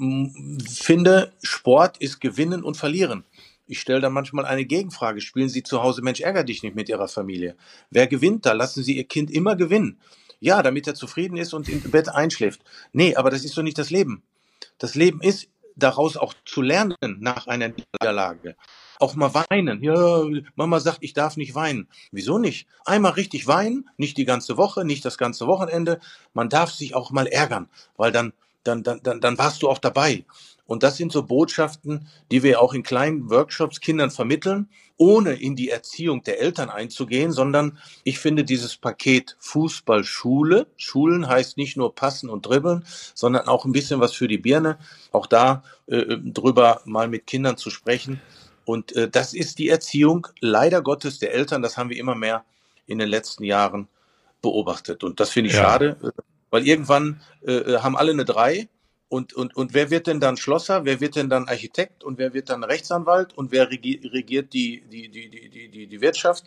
finde, 0.69 1.33
Sport 1.43 1.99
ist 1.99 2.21
Gewinnen 2.21 2.63
und 2.63 2.77
Verlieren. 2.77 3.25
Ich 3.67 3.81
stelle 3.81 4.01
da 4.01 4.11
manchmal 4.11 4.47
eine 4.47 4.65
Gegenfrage. 4.65 5.21
Spielen 5.21 5.49
Sie 5.49 5.63
zu 5.63 5.83
Hause 5.83 6.03
Mensch, 6.03 6.21
ärger 6.21 6.45
dich 6.45 6.63
nicht 6.63 6.75
mit 6.75 6.89
Ihrer 6.89 7.09
Familie? 7.09 7.57
Wer 7.91 8.07
gewinnt 8.09 8.47
da? 8.47 8.53
Lassen 8.53 8.83
Sie 8.83 8.97
Ihr 8.97 9.05
Kind 9.05 9.31
immer 9.31 9.55
gewinnen. 9.55 10.01
Ja, 10.41 10.63
damit 10.63 10.87
er 10.87 10.95
zufrieden 10.95 11.37
ist 11.37 11.55
und 11.55 11.69
im 11.69 11.83
Bett 11.91 12.09
einschläft. 12.09 12.63
Nee, 12.93 13.15
aber 13.15 13.31
das 13.31 13.45
ist 13.45 13.57
doch 13.57 13.63
nicht 13.63 13.79
das 13.79 13.91
Leben. 13.91 14.23
Das 14.79 14.95
Leben 14.95 15.21
ist, 15.21 15.49
daraus 15.77 16.17
auch 16.17 16.35
zu 16.45 16.63
lernen 16.63 16.97
nach 17.19 17.47
einer 17.47 17.69
Niederlage. 17.69 18.57
Auch 18.99 19.15
mal 19.15 19.33
weinen. 19.35 19.83
Ja, 19.83 20.25
Mama 20.57 20.81
sagt, 20.81 20.99
ich 21.01 21.15
darf 21.15 21.37
nicht 21.37 21.55
weinen. 21.55 21.89
Wieso 22.13 22.39
nicht? 22.39 22.67
Einmal 22.85 23.13
richtig 23.13 23.47
weinen, 23.47 23.89
nicht 23.97 24.19
die 24.19 24.27
ganze 24.27 24.57
Woche, 24.57 24.85
nicht 24.85 25.05
das 25.05 25.17
ganze 25.17 25.47
Wochenende. 25.47 26.01
Man 26.35 26.49
darf 26.49 26.71
sich 26.71 26.95
auch 26.95 27.11
mal 27.11 27.27
ärgern, 27.27 27.69
weil 27.97 28.13
dann, 28.13 28.33
dann, 28.65 28.83
dann, 28.83 29.01
dann, 29.03 29.21
dann 29.21 29.39
warst 29.39 29.63
du 29.63 29.69
auch 29.69 29.79
dabei. 29.79 30.25
Und 30.67 30.85
das 30.85 30.97
sind 30.97 31.11
so 31.11 31.25
Botschaften, 31.25 32.07
die 32.31 32.45
wir 32.45 32.61
auch 32.61 32.75
in 32.75 32.85
kleinen 32.85 33.29
Workshops 33.29 33.81
Kindern 33.81 34.13
vermitteln, 34.13 34.69
ohne 34.99 35.33
in 35.33 35.57
die 35.57 35.69
Erziehung 35.69 36.23
der 36.23 36.41
Eltern 36.41 36.71
einzugehen, 36.71 37.33
sondern 37.33 37.79
ich 38.05 38.21
finde 38.21 38.45
dieses 38.45 38.77
Paket 38.77 39.37
Fußball-Schule, 39.41 40.69
Schulen 40.77 41.27
heißt 41.27 41.57
nicht 41.57 41.77
nur 41.77 41.95
passen 41.95 42.31
und 42.31 42.47
dribbeln, 42.47 42.85
sondern 43.15 43.49
auch 43.49 43.65
ein 43.65 43.73
bisschen 43.73 43.99
was 43.99 44.13
für 44.13 44.29
die 44.29 44.39
Birne, 44.39 44.79
auch 45.11 45.27
da 45.27 45.65
äh, 45.87 46.17
drüber 46.19 46.83
mal 46.85 47.09
mit 47.09 47.27
Kindern 47.27 47.57
zu 47.57 47.71
sprechen. 47.71 48.21
Und 48.65 48.95
äh, 48.95 49.09
das 49.11 49.35
ist 49.35 49.59
die 49.59 49.71
Erziehung 49.71 50.29
leider 50.39 50.83
Gottes 50.83 51.19
der 51.19 51.35
Eltern, 51.35 51.63
das 51.63 51.79
haben 51.79 51.91
wir 51.91 51.97
immer 51.97 52.15
mehr 52.15 52.45
in 52.87 52.99
den 52.99 53.09
letzten 53.09 53.43
Jahren 53.43 53.89
beobachtet. 54.41 55.03
Und 55.03 55.19
das 55.19 55.31
finde 55.31 55.51
ich 55.51 55.57
ja. 55.57 55.63
schade, 55.63 55.97
äh, 56.03 56.23
weil 56.51 56.67
irgendwann 56.67 57.21
äh, 57.47 57.53
äh, 57.53 57.79
haben 57.79 57.97
alle 57.97 58.13
eine 58.13 58.25
Drei 58.25 58.69
und, 59.09 59.33
und, 59.33 59.57
und 59.57 59.75
wer 59.75 59.91
wird 59.91 60.07
denn 60.07 60.21
dann 60.21 60.37
Schlosser, 60.37 60.85
wer 60.85 61.01
wird 61.01 61.17
denn 61.17 61.29
dann 61.29 61.49
Architekt 61.49 62.05
und 62.05 62.19
wer 62.19 62.33
wird 62.33 62.49
dann 62.49 62.63
Rechtsanwalt 62.63 63.37
und 63.37 63.51
wer 63.51 63.71
regiert 63.71 64.53
die, 64.53 64.83
die, 64.89 65.09
die, 65.09 65.31
die, 65.31 65.69
die, 65.69 65.87
die 65.87 66.01
Wirtschaft? 66.01 66.45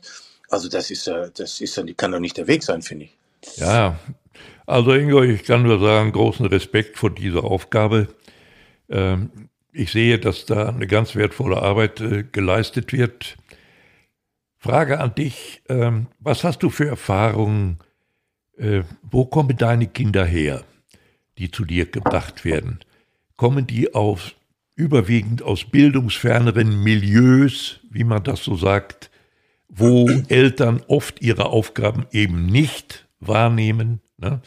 Also 0.50 0.70
das 0.70 0.92
ist 0.92 1.08
ja, 1.08 1.28
das 1.28 1.60
ist 1.60 1.76
ja, 1.76 1.84
kann 1.98 2.12
doch 2.12 2.20
nicht 2.20 2.38
der 2.38 2.48
Weg 2.48 2.64
sein, 2.64 2.82
finde 2.82 3.06
ich. 3.06 3.58
Ja, 3.58 4.00
also 4.66 4.94
Ingo, 4.94 5.22
ich 5.24 5.44
kann 5.44 5.64
nur 5.64 5.80
sagen, 5.80 6.12
großen 6.12 6.46
Respekt 6.46 6.98
vor 6.98 7.10
dieser 7.10 7.44
Aufgabe. 7.44 8.08
Ähm, 8.90 9.50
ich 9.74 9.92
sehe, 9.92 10.20
dass 10.20 10.46
da 10.46 10.70
eine 10.70 10.88
ganz 10.88 11.16
wertvolle 11.16 11.58
Arbeit 11.58 12.00
äh, 12.00 12.24
geleistet 12.24 12.94
wird. 12.94 13.38
Frage 14.58 15.00
an 15.00 15.16
dich, 15.16 15.62
ähm, 15.68 16.08
was 16.20 16.44
hast 16.46 16.64
du 16.64 16.70
für 16.70 16.88
Erfahrungen? 16.88 17.80
Äh, 18.64 18.84
wo 19.04 19.26
kommen 19.26 19.58
deine 19.58 19.88
Kinder 19.88 20.26
her? 20.26 20.64
die 21.38 21.52
zu 21.52 21.66
dir 21.66 21.86
gebracht 21.86 22.46
werden? 22.46 22.80
Kommen 23.36 23.68
die 23.68 23.94
aus, 23.94 24.36
überwiegend 24.76 25.42
aus 25.42 25.66
bildungsferneren 25.66 26.84
Milieus, 26.84 27.80
wie 27.90 28.04
man 28.04 28.24
das 28.24 28.44
so 28.44 28.56
sagt, 28.56 29.10
wo 29.68 30.10
Eltern 30.28 30.82
oft 30.88 31.22
ihre 31.22 31.48
Aufgaben 31.48 32.06
eben 32.12 32.46
nicht 32.46 33.08
wahrnehmen? 33.20 34.02
Ne? 34.18 34.42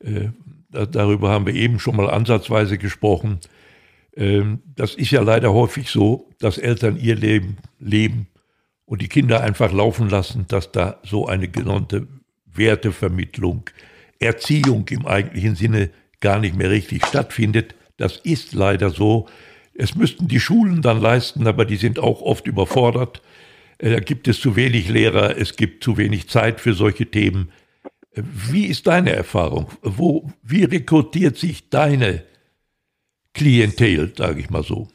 Äh, 0.00 0.28
darüber 0.70 1.30
haben 1.30 1.46
wir 1.46 1.54
eben 1.54 1.78
schon 1.78 1.96
mal 1.96 2.10
ansatzweise 2.10 2.78
gesprochen. 2.78 3.40
Ähm, 4.14 4.60
das 4.76 4.94
ist 4.94 5.10
ja 5.10 5.22
leider 5.22 5.52
häufig 5.52 5.90
so, 5.90 6.30
dass 6.38 6.58
Eltern 6.58 6.96
ihr 6.98 7.16
Leben 7.16 7.56
leben 7.78 8.28
und 8.84 9.02
die 9.02 9.08
Kinder 9.08 9.40
einfach 9.40 9.72
laufen 9.72 10.08
lassen, 10.08 10.46
dass 10.48 10.72
da 10.72 10.98
so 11.02 11.26
eine 11.26 11.48
genannte 11.48 12.06
Wertevermittlung, 12.54 13.64
Erziehung 14.18 14.86
im 14.88 15.06
eigentlichen 15.06 15.56
Sinne 15.56 15.90
gar 16.20 16.38
nicht 16.38 16.56
mehr 16.56 16.70
richtig 16.70 17.06
stattfindet. 17.06 17.74
Das 17.96 18.16
ist 18.18 18.52
leider 18.52 18.90
so. 18.90 19.28
Es 19.74 19.94
müssten 19.94 20.28
die 20.28 20.40
Schulen 20.40 20.82
dann 20.82 21.00
leisten, 21.00 21.46
aber 21.46 21.64
die 21.64 21.76
sind 21.76 21.98
auch 21.98 22.20
oft 22.22 22.46
überfordert. 22.46 23.22
Äh, 23.78 23.90
da 23.90 24.00
gibt 24.00 24.28
es 24.28 24.40
zu 24.40 24.56
wenig 24.56 24.88
Lehrer, 24.88 25.36
es 25.38 25.56
gibt 25.56 25.82
zu 25.82 25.96
wenig 25.96 26.28
Zeit 26.28 26.60
für 26.60 26.74
solche 26.74 27.06
Themen. 27.06 27.50
Äh, 28.12 28.22
wie 28.24 28.66
ist 28.66 28.86
deine 28.86 29.12
Erfahrung? 29.12 29.68
Wo, 29.82 30.30
wie 30.42 30.64
rekrutiert 30.64 31.38
sich 31.38 31.70
deine 31.70 32.24
Klientel, 33.32 34.12
sage 34.16 34.40
ich 34.40 34.50
mal 34.50 34.64
so? 34.64 34.88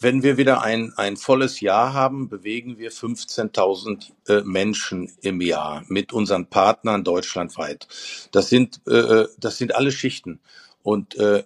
Wenn 0.00 0.22
wir 0.22 0.38
wieder 0.38 0.62
ein, 0.62 0.94
ein 0.96 1.16
volles 1.18 1.60
Jahr 1.60 1.92
haben, 1.92 2.30
bewegen 2.30 2.78
wir 2.78 2.90
15.000 2.90 4.12
äh, 4.28 4.40
Menschen 4.42 5.12
im 5.20 5.42
Jahr 5.42 5.84
mit 5.88 6.14
unseren 6.14 6.46
Partnern 6.46 7.04
deutschlandweit. 7.04 7.86
Das 8.32 8.48
sind, 8.48 8.80
äh, 8.88 8.92
äh 8.92 9.28
das 9.38 9.58
sind 9.58 9.74
alle 9.74 9.92
Schichten. 9.92 10.40
Und 10.82 11.16
äh, 11.16 11.44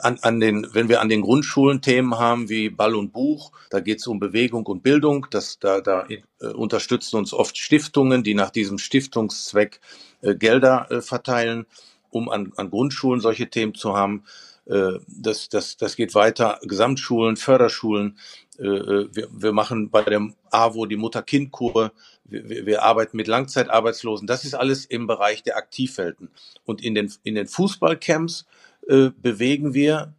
an, 0.00 0.18
an 0.22 0.40
den, 0.40 0.66
wenn 0.72 0.88
wir 0.88 1.00
an 1.00 1.08
den 1.08 1.22
Grundschulen 1.22 1.80
Themen 1.80 2.18
haben 2.18 2.48
wie 2.48 2.70
Ball 2.70 2.94
und 2.94 3.12
Buch, 3.12 3.52
da 3.70 3.80
geht 3.80 3.98
es 3.98 4.06
um 4.06 4.20
Bewegung 4.20 4.66
und 4.66 4.84
Bildung. 4.84 5.26
Das, 5.30 5.58
da 5.58 5.80
da 5.80 6.06
äh, 6.08 6.46
unterstützen 6.46 7.16
uns 7.16 7.32
oft 7.32 7.58
Stiftungen, 7.58 8.22
die 8.22 8.34
nach 8.34 8.50
diesem 8.50 8.78
Stiftungszweck 8.78 9.80
äh, 10.22 10.36
Gelder 10.36 10.86
verteilen, 11.00 11.66
um 12.10 12.28
an, 12.28 12.52
an 12.56 12.70
Grundschulen 12.70 13.20
solche 13.20 13.50
Themen 13.50 13.74
zu 13.74 13.96
haben. 13.96 14.22
Äh, 14.68 14.98
das, 15.06 15.48
das, 15.48 15.76
das 15.76 15.96
geht 15.96 16.14
weiter. 16.14 16.58
Gesamtschulen, 16.62 17.36
Förderschulen. 17.36 18.18
Äh, 18.58 18.66
äh, 18.66 19.08
wir, 19.12 19.28
wir 19.30 19.52
machen 19.52 19.90
bei 19.90 20.02
dem 20.02 20.34
AWO 20.50 20.86
die 20.86 20.96
Mutter-Kind-Kur. 20.96 21.92
Wir, 22.24 22.66
wir 22.66 22.82
arbeiten 22.82 23.16
mit 23.16 23.26
Langzeitarbeitslosen. 23.26 24.26
Das 24.26 24.44
ist 24.44 24.54
alles 24.54 24.84
im 24.84 25.06
Bereich 25.06 25.42
der 25.42 25.56
Aktivwelten. 25.56 26.30
Und 26.64 26.82
in 26.82 26.94
den, 26.94 27.12
in 27.22 27.34
den 27.34 27.46
Fußballcamps 27.46 28.46
äh, 28.88 29.10
bewegen 29.16 29.74
wir 29.74 30.14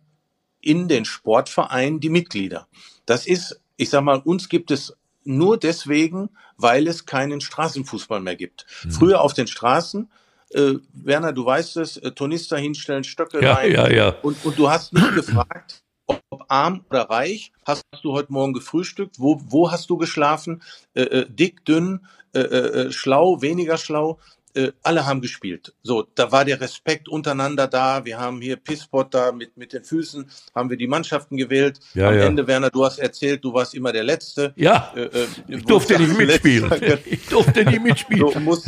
in 0.61 0.87
den 0.87 1.05
Sportvereinen 1.05 1.99
die 1.99 2.09
Mitglieder. 2.09 2.67
Das 3.05 3.27
ist, 3.27 3.61
ich 3.77 3.89
sag 3.89 4.03
mal, 4.03 4.19
uns 4.19 4.49
gibt 4.49 4.71
es 4.71 4.93
nur 5.23 5.57
deswegen, 5.57 6.29
weil 6.57 6.87
es 6.87 7.05
keinen 7.05 7.39
Straßenfußball 7.39 8.19
mehr 8.19 8.35
gibt. 8.35 8.65
Mhm. 8.83 8.91
Früher 8.91 9.21
auf 9.21 9.33
den 9.33 9.47
Straßen 9.47 10.09
äh, 10.51 10.75
Werner, 10.93 11.33
du 11.33 11.45
weißt 11.45 11.77
es, 11.77 11.97
äh, 11.97 12.11
Tornister 12.11 12.57
hinstellen, 12.57 13.03
Stöcke 13.03 13.41
ja, 13.41 13.53
rein. 13.53 13.71
Ja, 13.71 13.89
ja. 13.89 14.15
Und, 14.21 14.43
und 14.45 14.57
du 14.57 14.69
hast 14.69 14.93
nicht 14.93 15.15
gefragt, 15.15 15.83
ob, 16.07 16.21
arm 16.47 16.85
oder 16.89 17.09
reich. 17.09 17.51
Hast 17.65 17.83
du 18.01 18.13
heute 18.13 18.31
Morgen 18.31 18.53
gefrühstückt? 18.53 19.19
Wo, 19.19 19.39
wo 19.45 19.71
hast 19.71 19.89
du 19.89 19.97
geschlafen? 19.97 20.61
Äh, 20.93 21.03
äh, 21.03 21.25
dick, 21.29 21.65
dünn, 21.65 22.05
äh, 22.33 22.39
äh, 22.39 22.87
äh 22.87 22.91
schlau, 22.91 23.41
weniger 23.41 23.77
schlau? 23.77 24.19
Äh, 24.55 24.71
alle 24.83 25.05
haben 25.05 25.21
gespielt. 25.21 25.73
So, 25.83 26.07
da 26.15 26.31
war 26.31 26.45
der 26.45 26.59
Respekt 26.61 27.07
untereinander 27.07 27.67
da. 27.67 28.05
Wir 28.05 28.19
haben 28.19 28.41
hier 28.41 28.55
Pisspot 28.55 29.13
da 29.13 29.31
mit, 29.31 29.57
mit 29.57 29.73
den 29.73 29.83
Füßen, 29.83 30.29
haben 30.55 30.69
wir 30.69 30.77
die 30.77 30.87
Mannschaften 30.87 31.37
gewählt. 31.37 31.79
Ja, 31.93 32.09
Am 32.09 32.15
ja. 32.17 32.25
Ende, 32.25 32.47
Werner, 32.47 32.69
du 32.69 32.85
hast 32.85 32.99
erzählt, 32.99 33.43
du 33.43 33.53
warst 33.53 33.75
immer 33.75 33.91
der 33.91 34.03
Letzte. 34.03 34.53
Ja, 34.55 34.91
äh, 34.95 35.03
äh, 35.03 35.27
ich 35.47 35.65
durfte 35.65 35.99
nicht 35.99 36.17
mitspielen. 36.17 36.71
ich 37.05 37.25
durfte 37.27 37.65
nicht 37.65 37.81
mitspielen. 37.81 38.31
Du 38.31 38.39
musst, 38.39 38.67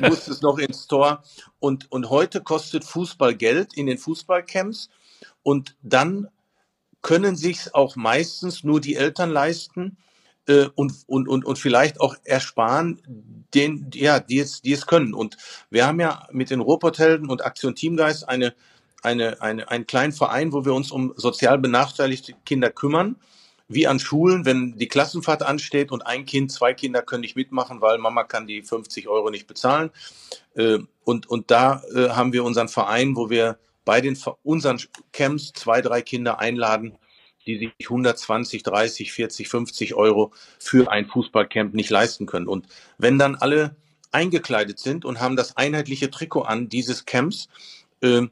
musstest 0.00 0.42
noch 0.42 0.58
ins 0.58 0.86
Tor. 0.86 1.22
Und, 1.58 1.90
und 1.90 2.10
heute 2.10 2.40
kostet 2.40 2.84
Fußball 2.84 3.34
Geld 3.34 3.74
in 3.74 3.86
den 3.86 3.98
Fußballcamps. 3.98 4.90
Und 5.42 5.76
dann 5.82 6.28
können 7.02 7.36
sich's 7.36 7.72
auch 7.74 7.96
meistens 7.96 8.64
nur 8.64 8.80
die 8.80 8.96
Eltern 8.96 9.30
leisten, 9.30 9.96
äh, 10.48 10.68
und, 10.74 10.92
und, 11.06 11.28
und, 11.28 11.44
und 11.44 11.58
vielleicht 11.58 12.00
auch 12.00 12.16
ersparen, 12.24 13.00
den, 13.54 13.90
ja, 13.94 14.18
die 14.18 14.38
es, 14.38 14.62
die 14.62 14.72
es 14.72 14.86
können. 14.86 15.14
Und 15.14 15.36
wir 15.70 15.86
haben 15.86 16.00
ja 16.00 16.26
mit 16.32 16.50
den 16.50 16.60
Robothelden 16.60 17.28
und 17.28 17.44
Aktion 17.44 17.74
Teamgeist 17.74 18.28
eine, 18.28 18.54
eine, 19.02 19.40
eine, 19.40 19.70
einen 19.70 19.86
kleinen 19.86 20.12
Verein, 20.12 20.52
wo 20.52 20.64
wir 20.64 20.74
uns 20.74 20.90
um 20.90 21.12
sozial 21.16 21.58
benachteiligte 21.58 22.34
Kinder 22.44 22.70
kümmern. 22.70 23.16
Wie 23.70 23.86
an 23.86 23.98
Schulen, 23.98 24.46
wenn 24.46 24.78
die 24.78 24.88
Klassenfahrt 24.88 25.42
ansteht 25.42 25.92
und 25.92 26.06
ein 26.06 26.24
Kind, 26.24 26.50
zwei 26.50 26.72
Kinder 26.72 27.02
können 27.02 27.20
nicht 27.20 27.36
mitmachen, 27.36 27.82
weil 27.82 27.98
Mama 27.98 28.24
kann 28.24 28.46
die 28.46 28.62
50 28.62 29.08
Euro 29.08 29.28
nicht 29.28 29.46
bezahlen. 29.46 29.90
Äh, 30.54 30.78
und, 31.04 31.28
und 31.28 31.50
da 31.50 31.82
äh, 31.94 32.08
haben 32.08 32.32
wir 32.32 32.44
unseren 32.44 32.68
Verein, 32.68 33.14
wo 33.14 33.28
wir 33.28 33.58
bei 33.84 34.00
den 34.00 34.18
unseren 34.42 34.78
Camps 35.12 35.52
zwei, 35.52 35.82
drei 35.82 36.00
Kinder 36.00 36.38
einladen, 36.38 36.98
die 37.48 37.58
sich 37.58 37.72
120, 37.80 38.62
30, 38.62 39.10
40, 39.10 39.48
50 39.48 39.94
Euro 39.94 40.32
für 40.58 40.92
ein 40.92 41.06
Fußballcamp 41.06 41.74
nicht 41.74 41.88
leisten 41.88 42.26
können. 42.26 42.46
Und 42.46 42.66
wenn 42.98 43.18
dann 43.18 43.36
alle 43.36 43.74
eingekleidet 44.12 44.78
sind 44.78 45.06
und 45.06 45.20
haben 45.20 45.34
das 45.34 45.56
einheitliche 45.56 46.10
Trikot 46.10 46.42
an 46.42 46.68
dieses 46.68 47.06
Camps, 47.06 47.48
äh, 48.02 48.26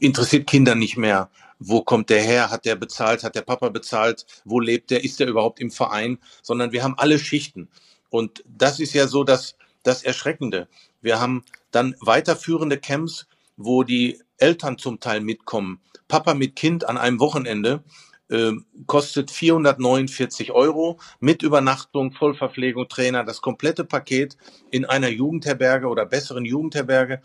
interessiert 0.00 0.46
Kinder 0.46 0.74
nicht 0.74 0.96
mehr. 0.96 1.30
Wo 1.58 1.82
kommt 1.82 2.08
der 2.08 2.22
her? 2.22 2.50
Hat 2.50 2.64
der 2.64 2.76
bezahlt? 2.76 3.22
Hat 3.22 3.34
der 3.34 3.42
Papa 3.42 3.68
bezahlt? 3.68 4.24
Wo 4.44 4.60
lebt 4.60 4.90
der? 4.90 5.04
Ist 5.04 5.20
der 5.20 5.28
überhaupt 5.28 5.60
im 5.60 5.70
Verein? 5.70 6.18
Sondern 6.42 6.72
wir 6.72 6.82
haben 6.82 6.94
alle 6.96 7.18
Schichten. 7.18 7.68
Und 8.10 8.42
das 8.46 8.80
ist 8.80 8.94
ja 8.94 9.06
so 9.08 9.24
das, 9.24 9.56
das 9.82 10.02
Erschreckende. 10.02 10.68
Wir 11.02 11.20
haben 11.20 11.44
dann 11.70 11.94
weiterführende 12.00 12.78
Camps, 12.78 13.26
wo 13.58 13.82
die 13.82 14.18
Eltern 14.38 14.78
zum 14.78 15.00
Teil 15.00 15.20
mitkommen, 15.20 15.80
Papa 16.06 16.32
mit 16.32 16.56
Kind 16.56 16.88
an 16.88 16.96
einem 16.96 17.20
Wochenende 17.20 17.84
äh, 18.30 18.52
kostet 18.86 19.30
449 19.30 20.52
Euro 20.52 20.98
mit 21.20 21.42
Übernachtung, 21.42 22.12
Vollverpflegung, 22.12 22.88
Trainer, 22.88 23.24
das 23.24 23.40
komplette 23.40 23.84
Paket 23.84 24.36
in 24.70 24.84
einer 24.84 25.08
Jugendherberge 25.08 25.88
oder 25.88 26.06
besseren 26.06 26.44
Jugendherberge. 26.44 27.20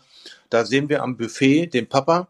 Da 0.50 0.64
sehen 0.64 0.88
wir 0.88 1.02
am 1.02 1.16
Buffet 1.16 1.68
den 1.68 1.88
Papa. 1.88 2.28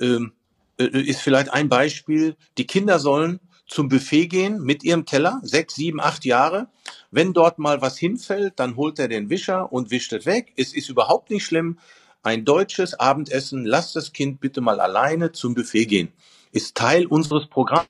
Ähm, 0.00 0.32
äh, 0.78 0.84
ist 0.84 1.20
vielleicht 1.20 1.52
ein 1.52 1.68
Beispiel. 1.68 2.36
Die 2.58 2.66
Kinder 2.66 2.98
sollen 2.98 3.40
zum 3.66 3.88
Buffet 3.88 4.28
gehen 4.28 4.62
mit 4.62 4.84
ihrem 4.84 5.06
Teller, 5.06 5.40
sechs, 5.42 5.74
sieben, 5.74 6.00
acht 6.00 6.24
Jahre. 6.24 6.68
Wenn 7.10 7.32
dort 7.32 7.58
mal 7.58 7.82
was 7.82 7.98
hinfällt, 7.98 8.54
dann 8.56 8.76
holt 8.76 8.98
er 8.98 9.08
den 9.08 9.28
Wischer 9.28 9.72
und 9.72 9.90
wischt 9.90 10.12
es 10.12 10.24
weg. 10.24 10.52
Es 10.56 10.72
ist 10.72 10.88
überhaupt 10.88 11.30
nicht 11.30 11.44
schlimm 11.44 11.78
ein 12.26 12.44
deutsches 12.44 12.98
Abendessen, 12.98 13.64
lasst 13.64 13.94
das 13.94 14.12
Kind 14.12 14.40
bitte 14.40 14.60
mal 14.60 14.80
alleine 14.80 15.30
zum 15.30 15.54
Buffet 15.54 15.86
gehen, 15.86 16.12
ist 16.50 16.76
Teil 16.76 17.06
unseres 17.06 17.46
Programms. 17.46 17.86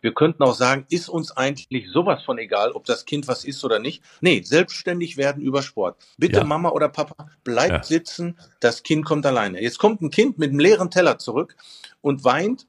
Wir 0.00 0.12
könnten 0.14 0.42
auch 0.42 0.56
sagen, 0.56 0.84
ist 0.90 1.08
uns 1.08 1.30
eigentlich 1.30 1.88
sowas 1.92 2.24
von 2.24 2.38
egal, 2.38 2.72
ob 2.72 2.86
das 2.86 3.04
Kind 3.04 3.28
was 3.28 3.44
isst 3.44 3.64
oder 3.64 3.78
nicht. 3.78 4.02
Nee, 4.20 4.42
selbstständig 4.42 5.16
werden 5.16 5.40
über 5.44 5.62
Sport. 5.62 5.96
Bitte 6.16 6.38
ja. 6.38 6.44
Mama 6.44 6.70
oder 6.70 6.88
Papa, 6.88 7.30
bleibt 7.44 7.70
ja. 7.70 7.82
sitzen, 7.84 8.36
das 8.58 8.82
Kind 8.82 9.04
kommt 9.04 9.24
alleine. 9.24 9.62
Jetzt 9.62 9.78
kommt 9.78 10.02
ein 10.02 10.10
Kind 10.10 10.38
mit 10.38 10.50
einem 10.50 10.58
leeren 10.58 10.90
Teller 10.90 11.18
zurück 11.18 11.54
und 12.00 12.24
weint 12.24 12.66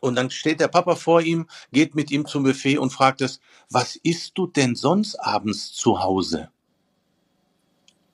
und 0.00 0.16
dann 0.16 0.28
steht 0.28 0.58
der 0.58 0.66
Papa 0.66 0.96
vor 0.96 1.20
ihm, 1.20 1.46
geht 1.70 1.94
mit 1.94 2.10
ihm 2.10 2.26
zum 2.26 2.42
Buffet 2.42 2.78
und 2.78 2.92
fragt 2.92 3.20
es, 3.20 3.38
was 3.70 3.94
isst 3.94 4.36
du 4.36 4.48
denn 4.48 4.74
sonst 4.74 5.14
abends 5.14 5.72
zu 5.72 6.00
Hause? 6.00 6.50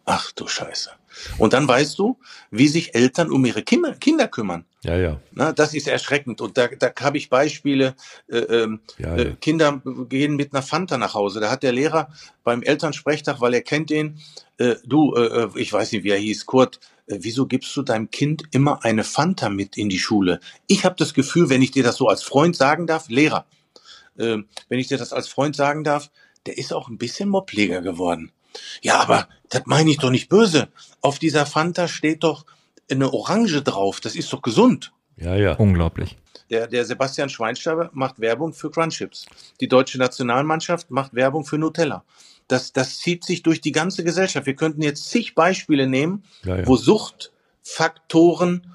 Ach 0.04 0.30
du 0.32 0.46
Scheiße. 0.46 0.97
Und 1.38 1.52
dann 1.52 1.66
weißt 1.66 1.98
du, 1.98 2.18
wie 2.50 2.68
sich 2.68 2.94
Eltern 2.94 3.30
um 3.30 3.44
ihre 3.44 3.62
Kinder, 3.62 3.94
Kinder 3.94 4.28
kümmern. 4.28 4.64
Ja, 4.82 4.96
ja. 4.96 5.20
Na, 5.32 5.52
das 5.52 5.74
ist 5.74 5.88
erschreckend. 5.88 6.40
Und 6.40 6.56
da, 6.56 6.68
da 6.68 6.92
habe 7.00 7.18
ich 7.18 7.30
Beispiele. 7.30 7.94
Äh, 8.28 8.38
ähm, 8.38 8.80
ja, 8.98 9.16
ja. 9.16 9.22
Äh, 9.22 9.36
Kinder 9.40 9.82
gehen 10.08 10.36
mit 10.36 10.52
einer 10.52 10.62
Fanta 10.62 10.98
nach 10.98 11.14
Hause. 11.14 11.40
Da 11.40 11.50
hat 11.50 11.62
der 11.62 11.72
Lehrer 11.72 12.08
beim 12.44 12.62
Elternsprechtag, 12.62 13.40
weil 13.40 13.54
er 13.54 13.62
kennt 13.62 13.90
den, 13.90 14.20
äh, 14.58 14.76
du, 14.84 15.14
äh, 15.14 15.44
äh 15.44 15.48
ich 15.56 15.72
weiß 15.72 15.92
nicht, 15.92 16.04
wie 16.04 16.10
er 16.10 16.18
hieß, 16.18 16.46
Kurt, 16.46 16.80
äh, 17.06 17.18
wieso 17.20 17.46
gibst 17.46 17.76
du 17.76 17.82
deinem 17.82 18.10
Kind 18.10 18.44
immer 18.52 18.84
eine 18.84 19.04
Fanta 19.04 19.48
mit 19.48 19.76
in 19.76 19.88
die 19.88 19.98
Schule? 19.98 20.40
Ich 20.66 20.84
habe 20.84 20.96
das 20.96 21.14
Gefühl, 21.14 21.48
wenn 21.48 21.62
ich 21.62 21.70
dir 21.70 21.82
das 21.82 21.96
so 21.96 22.08
als 22.08 22.22
Freund 22.22 22.56
sagen 22.56 22.86
darf, 22.86 23.08
Lehrer, 23.08 23.46
äh, 24.16 24.38
wenn 24.68 24.78
ich 24.78 24.88
dir 24.88 24.98
das 24.98 25.12
als 25.12 25.28
Freund 25.28 25.56
sagen 25.56 25.84
darf, 25.84 26.10
der 26.46 26.58
ist 26.58 26.72
auch 26.72 26.88
ein 26.88 26.98
bisschen 26.98 27.28
Mobbleger 27.28 27.82
geworden. 27.82 28.32
Ja, 28.82 29.00
aber 29.00 29.28
das 29.50 29.62
meine 29.66 29.90
ich 29.90 29.98
doch 29.98 30.10
nicht 30.10 30.28
böse. 30.28 30.68
Auf 31.00 31.18
dieser 31.18 31.46
Fanta 31.46 31.88
steht 31.88 32.24
doch 32.24 32.44
eine 32.90 33.12
Orange 33.12 33.62
drauf. 33.62 34.00
Das 34.00 34.14
ist 34.14 34.32
doch 34.32 34.42
gesund. 34.42 34.92
Ja, 35.16 35.34
ja. 35.34 35.54
Unglaublich. 35.54 36.16
Der, 36.50 36.66
der 36.66 36.84
Sebastian 36.84 37.28
Schweinsteiger 37.28 37.90
macht 37.92 38.20
Werbung 38.20 38.52
für 38.54 38.70
Crunchips. 38.70 39.26
Die 39.60 39.68
deutsche 39.68 39.98
Nationalmannschaft 39.98 40.90
macht 40.90 41.14
Werbung 41.14 41.44
für 41.44 41.58
Nutella. 41.58 42.04
Das, 42.46 42.72
das 42.72 42.98
zieht 42.98 43.24
sich 43.24 43.42
durch 43.42 43.60
die 43.60 43.72
ganze 43.72 44.04
Gesellschaft. 44.04 44.46
Wir 44.46 44.56
könnten 44.56 44.80
jetzt 44.80 45.10
zig 45.10 45.34
Beispiele 45.34 45.86
nehmen, 45.86 46.24
ja, 46.44 46.56
ja. 46.56 46.66
wo 46.66 46.76
Suchtfaktoren 46.76 48.74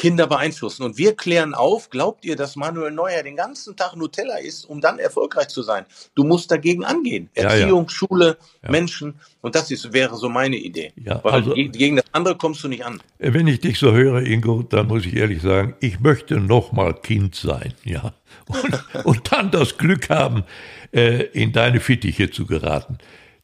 Kinder 0.00 0.26
beeinflussen. 0.26 0.82
Und 0.82 0.96
wir 0.96 1.14
klären 1.14 1.52
auf, 1.52 1.90
glaubt 1.90 2.24
ihr, 2.24 2.34
dass 2.34 2.56
Manuel 2.56 2.90
Neuer 2.90 3.22
den 3.22 3.36
ganzen 3.36 3.76
Tag 3.76 3.96
Nutella 3.96 4.38
isst, 4.38 4.66
um 4.66 4.80
dann 4.80 4.98
erfolgreich 4.98 5.48
zu 5.48 5.62
sein? 5.62 5.84
Du 6.14 6.24
musst 6.24 6.50
dagegen 6.50 6.86
angehen. 6.86 7.28
Erziehung, 7.34 7.82
ja, 7.82 7.82
ja. 7.82 7.88
Schule, 7.90 8.38
ja. 8.62 8.70
Menschen. 8.70 9.20
Und 9.42 9.54
das 9.54 9.70
ist, 9.70 9.92
wäre 9.92 10.16
so 10.16 10.30
meine 10.30 10.56
Idee. 10.56 10.94
Ja, 10.96 11.22
Weil 11.22 11.34
also, 11.34 11.52
gegen 11.52 11.96
das 11.96 12.06
andere 12.12 12.34
kommst 12.38 12.64
du 12.64 12.68
nicht 12.68 12.82
an. 12.82 13.02
Wenn 13.18 13.46
ich 13.46 13.60
dich 13.60 13.78
so 13.78 13.92
höre, 13.92 14.22
Ingo, 14.22 14.62
dann 14.62 14.86
muss 14.86 15.04
ich 15.04 15.14
ehrlich 15.14 15.42
sagen, 15.42 15.74
ich 15.80 16.00
möchte 16.00 16.40
noch 16.40 16.72
mal 16.72 16.94
Kind 16.94 17.34
sein, 17.34 17.74
ja. 17.84 18.14
Und, 18.46 18.84
und 19.04 19.32
dann 19.32 19.50
das 19.50 19.76
Glück 19.76 20.08
haben, 20.08 20.44
äh, 20.92 21.24
in 21.24 21.52
deine 21.52 21.78
Fittiche 21.78 22.30
zu 22.30 22.46
geraten. 22.46 22.96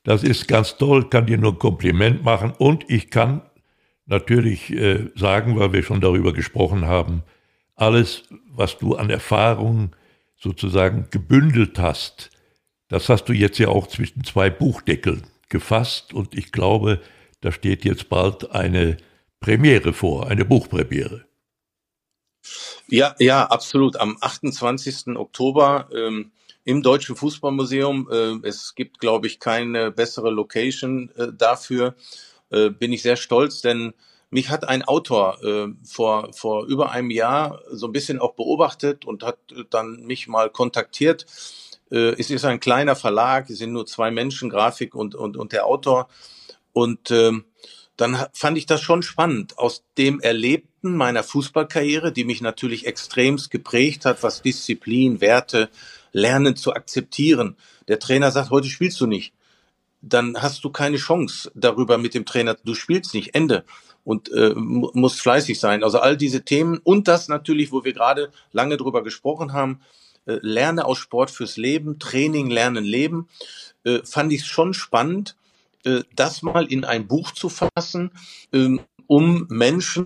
Das 0.04 0.22
ist 0.22 0.48
ganz 0.48 0.78
toll, 0.78 1.10
kann 1.10 1.26
dir 1.26 1.36
nur 1.36 1.52
ein 1.52 1.58
Kompliment 1.58 2.24
machen 2.24 2.54
und 2.56 2.88
ich 2.88 3.10
kann 3.10 3.42
natürlich 4.06 4.70
äh, 4.70 5.10
sagen, 5.14 5.58
weil 5.58 5.72
wir 5.72 5.82
schon 5.82 6.00
darüber 6.00 6.32
gesprochen 6.32 6.86
haben, 6.86 7.22
alles, 7.74 8.24
was 8.48 8.78
du 8.78 8.94
an 8.96 9.10
Erfahrung 9.10 9.94
sozusagen 10.36 11.08
gebündelt 11.10 11.78
hast, 11.78 12.30
das 12.88 13.08
hast 13.08 13.24
du 13.24 13.32
jetzt 13.32 13.58
ja 13.58 13.68
auch 13.68 13.88
zwischen 13.88 14.24
zwei 14.24 14.48
Buchdeckeln 14.48 15.26
gefasst 15.48 16.14
und 16.14 16.36
ich 16.36 16.52
glaube, 16.52 17.00
da 17.40 17.52
steht 17.52 17.84
jetzt 17.84 18.08
bald 18.08 18.50
eine 18.52 18.96
Premiere 19.40 19.92
vor, 19.92 20.28
eine 20.28 20.44
Buchpremiere. 20.44 21.26
Ja, 22.88 23.14
ja, 23.18 23.44
absolut. 23.44 23.96
Am 23.96 24.16
28. 24.20 25.16
Oktober 25.16 25.88
ähm, 25.92 26.30
im 26.64 26.82
Deutschen 26.82 27.16
Fußballmuseum. 27.16 28.08
Äh, 28.10 28.48
es 28.48 28.74
gibt, 28.74 28.98
glaube 28.98 29.26
ich, 29.26 29.40
keine 29.40 29.90
bessere 29.90 30.30
Location 30.30 31.10
äh, 31.16 31.28
dafür. 31.32 31.94
Äh, 32.50 32.70
bin 32.70 32.92
ich 32.92 33.02
sehr 33.02 33.16
stolz, 33.16 33.60
denn 33.60 33.94
mich 34.30 34.50
hat 34.50 34.68
ein 34.68 34.82
Autor 34.82 35.42
äh, 35.44 35.68
vor, 35.84 36.32
vor 36.32 36.66
über 36.66 36.90
einem 36.90 37.10
Jahr 37.10 37.62
so 37.70 37.86
ein 37.86 37.92
bisschen 37.92 38.18
auch 38.18 38.34
beobachtet 38.34 39.04
und 39.04 39.22
hat 39.22 39.38
dann 39.70 40.04
mich 40.04 40.26
mal 40.26 40.50
kontaktiert. 40.50 41.26
Äh, 41.90 42.14
es 42.18 42.30
ist 42.30 42.44
ein 42.44 42.60
kleiner 42.60 42.96
Verlag, 42.96 43.48
es 43.50 43.58
sind 43.58 43.72
nur 43.72 43.86
zwei 43.86 44.10
Menschen, 44.10 44.50
Grafik 44.50 44.94
und, 44.94 45.14
und, 45.14 45.36
und 45.36 45.52
der 45.52 45.66
Autor. 45.66 46.08
Und 46.72 47.10
ähm, 47.10 47.44
dann 47.96 48.26
fand 48.32 48.58
ich 48.58 48.66
das 48.66 48.82
schon 48.82 49.02
spannend. 49.02 49.58
Aus 49.58 49.84
dem 49.96 50.20
Erlebten 50.20 50.96
meiner 50.96 51.22
Fußballkarriere, 51.22 52.12
die 52.12 52.24
mich 52.24 52.40
natürlich 52.40 52.86
extremst 52.86 53.50
geprägt 53.50 54.04
hat, 54.04 54.22
was 54.22 54.42
Disziplin, 54.42 55.20
Werte, 55.20 55.70
Lernen 56.12 56.56
zu 56.56 56.74
akzeptieren. 56.74 57.56
Der 57.88 57.98
Trainer 57.98 58.30
sagt, 58.30 58.50
heute 58.50 58.68
spielst 58.68 59.00
du 59.00 59.06
nicht. 59.06 59.32
Dann 60.08 60.40
hast 60.40 60.64
du 60.64 60.70
keine 60.70 60.96
Chance 60.96 61.50
darüber 61.54 61.98
mit 61.98 62.14
dem 62.14 62.24
Trainer, 62.24 62.56
du 62.64 62.74
spielst 62.74 63.14
nicht, 63.14 63.34
Ende. 63.34 63.64
Und 64.04 64.30
äh, 64.30 64.52
musst 64.54 65.20
fleißig 65.20 65.58
sein. 65.58 65.82
Also 65.82 65.98
all 65.98 66.16
diese 66.16 66.44
Themen 66.44 66.78
und 66.84 67.08
das 67.08 67.26
natürlich, 67.26 67.72
wo 67.72 67.82
wir 67.82 67.92
gerade 67.92 68.30
lange 68.52 68.76
drüber 68.76 69.02
gesprochen 69.02 69.52
haben, 69.52 69.80
äh, 70.26 70.38
Lerne 70.42 70.84
aus 70.84 70.98
Sport 70.98 71.32
fürs 71.32 71.56
Leben, 71.56 71.98
Training, 71.98 72.48
Lernen, 72.48 72.84
Leben, 72.84 73.28
äh, 73.84 74.00
fand 74.04 74.32
ich 74.32 74.46
schon 74.46 74.74
spannend 74.74 75.34
äh, 75.86 76.02
das 76.14 76.42
mal 76.42 76.66
in 76.66 76.84
ein 76.84 77.06
Buch 77.06 77.32
zu 77.32 77.48
fassen, 77.48 78.10
ähm, 78.52 78.80
um 79.06 79.46
Menschen 79.48 80.04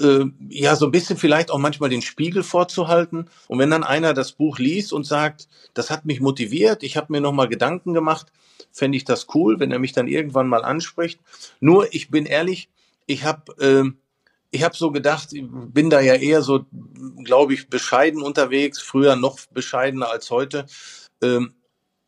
äh, 0.00 0.24
ja 0.48 0.76
so 0.76 0.86
ein 0.86 0.92
bisschen 0.92 1.16
vielleicht 1.16 1.50
auch 1.50 1.58
manchmal 1.58 1.90
den 1.90 2.02
Spiegel 2.02 2.42
vorzuhalten. 2.42 3.28
Und 3.48 3.58
wenn 3.58 3.70
dann 3.70 3.82
einer 3.82 4.14
das 4.14 4.32
Buch 4.32 4.58
liest 4.58 4.92
und 4.92 5.04
sagt, 5.04 5.48
das 5.74 5.90
hat 5.90 6.04
mich 6.04 6.20
motiviert, 6.20 6.82
ich 6.84 6.96
habe 6.96 7.12
mir 7.12 7.20
nochmal 7.20 7.48
Gedanken 7.48 7.94
gemacht, 7.94 8.28
fände 8.70 8.96
ich 8.96 9.04
das 9.04 9.26
cool, 9.34 9.58
wenn 9.60 9.72
er 9.72 9.78
mich 9.78 9.92
dann 9.92 10.08
irgendwann 10.08 10.48
mal 10.48 10.64
anspricht. 10.64 11.20
Nur, 11.60 11.92
ich 11.92 12.10
bin 12.10 12.26
ehrlich, 12.26 12.68
ich 13.06 13.24
habe 13.24 13.52
äh, 13.58 13.90
ich 14.52 14.62
habe 14.62 14.76
so 14.76 14.92
gedacht, 14.92 15.30
bin 15.32 15.88
da 15.88 16.00
ja 16.00 16.14
eher 16.14 16.42
so, 16.42 16.66
glaube 17.24 17.54
ich, 17.54 17.68
bescheiden 17.68 18.22
unterwegs, 18.22 18.80
früher 18.80 19.16
noch 19.16 19.38
bescheidener 19.46 20.10
als 20.10 20.30
heute. 20.30 20.66
Ähm, 21.22 21.54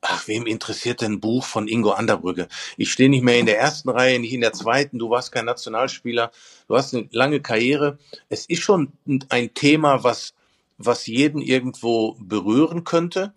ach, 0.02 0.28
wem 0.28 0.46
interessiert 0.46 1.00
denn 1.00 1.12
ein 1.12 1.20
Buch 1.20 1.44
von 1.44 1.66
Ingo 1.66 1.92
Anderbrücke? 1.92 2.49
Ich 2.76 2.92
stehe 2.92 3.08
nicht 3.08 3.25
mehr 3.25 3.38
in 3.38 3.46
der 3.46 3.58
ersten 3.58 3.88
Reihe, 3.88 4.20
nicht 4.20 4.34
in 4.34 4.42
der 4.42 4.52
zweiten, 4.52 4.99
du 4.99 5.08
warst 5.08 5.32
kein 5.32 5.46
Nationalspieler, 5.46 6.30
du 6.68 6.76
hast 6.76 6.94
eine 6.94 7.08
lange 7.12 7.40
Karriere. 7.40 7.99
Es 8.28 8.44
ist 8.44 8.62
schon 8.62 8.92
ein 9.30 9.54
Thema, 9.54 10.04
was, 10.04 10.34
was 10.76 11.06
jeden 11.06 11.40
irgendwo 11.40 12.14
berühren 12.20 12.84
könnte. 12.84 13.32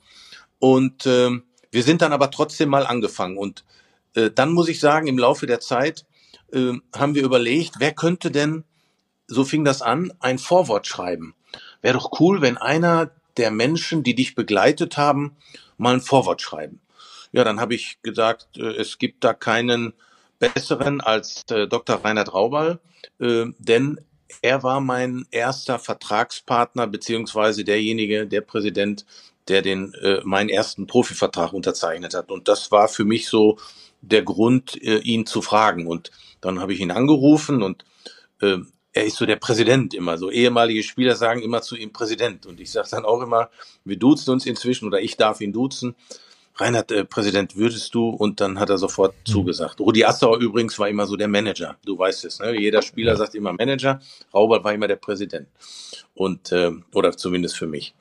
Und 0.59 1.05
äh, 1.05 1.29
wir 1.71 1.83
sind 1.83 2.01
dann 2.01 2.13
aber 2.13 2.31
trotzdem 2.31 2.69
mal 2.69 2.85
angefangen. 2.85 3.37
Und 3.37 3.63
äh, 4.15 4.31
dann 4.31 4.51
muss 4.51 4.69
ich 4.69 4.79
sagen, 4.79 5.07
im 5.07 5.17
Laufe 5.17 5.47
der 5.47 5.59
Zeit 5.59 6.05
äh, 6.51 6.73
haben 6.95 7.15
wir 7.15 7.23
überlegt, 7.23 7.75
wer 7.79 7.93
könnte 7.93 8.31
denn, 8.31 8.63
so 9.27 9.43
fing 9.43 9.65
das 9.65 9.81
an, 9.81 10.13
ein 10.19 10.39
Vorwort 10.39 10.87
schreiben. 10.87 11.35
Wäre 11.81 11.95
doch 11.95 12.19
cool, 12.19 12.41
wenn 12.41 12.57
einer 12.57 13.11
der 13.35 13.51
Menschen, 13.51 14.03
die 14.03 14.15
dich 14.15 14.35
begleitet 14.35 14.97
haben, 14.97 15.35
mal 15.77 15.93
ein 15.93 16.01
Vorwort 16.01 16.41
schreiben. 16.41 16.79
Ja, 17.31 17.43
dann 17.43 17.59
habe 17.59 17.75
ich 17.75 18.01
gesagt, 18.01 18.57
äh, 18.57 18.75
es 18.75 18.97
gibt 18.97 19.23
da 19.23 19.33
keinen 19.33 19.93
besseren 20.39 21.01
als 21.01 21.43
äh, 21.49 21.67
Dr. 21.67 22.03
Reinhard 22.03 22.33
Raubal, 22.33 22.79
äh, 23.19 23.45
denn 23.59 23.99
er 24.41 24.63
war 24.63 24.81
mein 24.81 25.25
erster 25.31 25.79
Vertragspartner 25.79 26.87
beziehungsweise 26.87 27.63
derjenige, 27.63 28.27
der 28.27 28.41
Präsident, 28.41 29.05
der 29.47 29.61
den 29.61 29.93
äh, 29.95 30.21
meinen 30.23 30.49
ersten 30.49 30.87
Profivertrag 30.87 31.53
unterzeichnet 31.53 32.13
hat. 32.13 32.31
Und 32.31 32.47
das 32.47 32.71
war 32.71 32.87
für 32.87 33.05
mich 33.05 33.27
so 33.27 33.57
der 34.01 34.23
Grund, 34.23 34.81
äh, 34.81 34.99
ihn 34.99 35.25
zu 35.25 35.41
fragen. 35.41 35.87
Und 35.87 36.11
dann 36.41 36.59
habe 36.59 36.73
ich 36.73 36.79
ihn 36.79 36.91
angerufen 36.91 37.63
und 37.63 37.85
äh, 38.41 38.57
er 38.93 39.05
ist 39.05 39.17
so 39.17 39.25
der 39.25 39.35
Präsident 39.35 39.93
immer. 39.93 40.17
So 40.17 40.31
ehemalige 40.31 40.83
Spieler 40.83 41.15
sagen 41.15 41.41
immer 41.41 41.61
zu 41.61 41.75
ihm 41.75 41.93
Präsident. 41.93 42.45
Und 42.45 42.59
ich 42.59 42.71
sage 42.71 42.87
dann 42.91 43.05
auch 43.05 43.21
immer, 43.21 43.49
wir 43.85 43.97
duzen 43.97 44.31
uns 44.31 44.45
inzwischen 44.45 44.87
oder 44.87 44.99
ich 44.99 45.17
darf 45.17 45.39
ihn 45.39 45.53
duzen. 45.53 45.95
Reinhard, 46.59 46.91
äh, 46.91 47.05
Präsident, 47.05 47.55
würdest 47.55 47.93
du? 47.93 48.09
Und 48.09 48.41
dann 48.41 48.59
hat 48.59 48.69
er 48.69 48.77
sofort 48.77 49.13
mhm. 49.13 49.31
zugesagt. 49.31 49.79
Rudi 49.79 50.03
Assauer 50.03 50.39
übrigens 50.39 50.77
war 50.79 50.89
immer 50.89 51.05
so 51.05 51.15
der 51.15 51.27
Manager. 51.27 51.77
Du 51.85 51.97
weißt 51.97 52.25
es, 52.25 52.39
ne? 52.39 52.59
Jeder 52.59 52.81
Spieler 52.81 53.15
sagt 53.15 53.35
immer 53.35 53.53
Manager. 53.53 53.99
Raubert 54.33 54.63
war 54.63 54.73
immer 54.73 54.87
der 54.87 54.95
Präsident. 54.95 55.47
Und, 56.15 56.51
äh, 56.51 56.71
oder 56.93 57.15
zumindest 57.15 57.57
für 57.57 57.67
mich. 57.67 57.93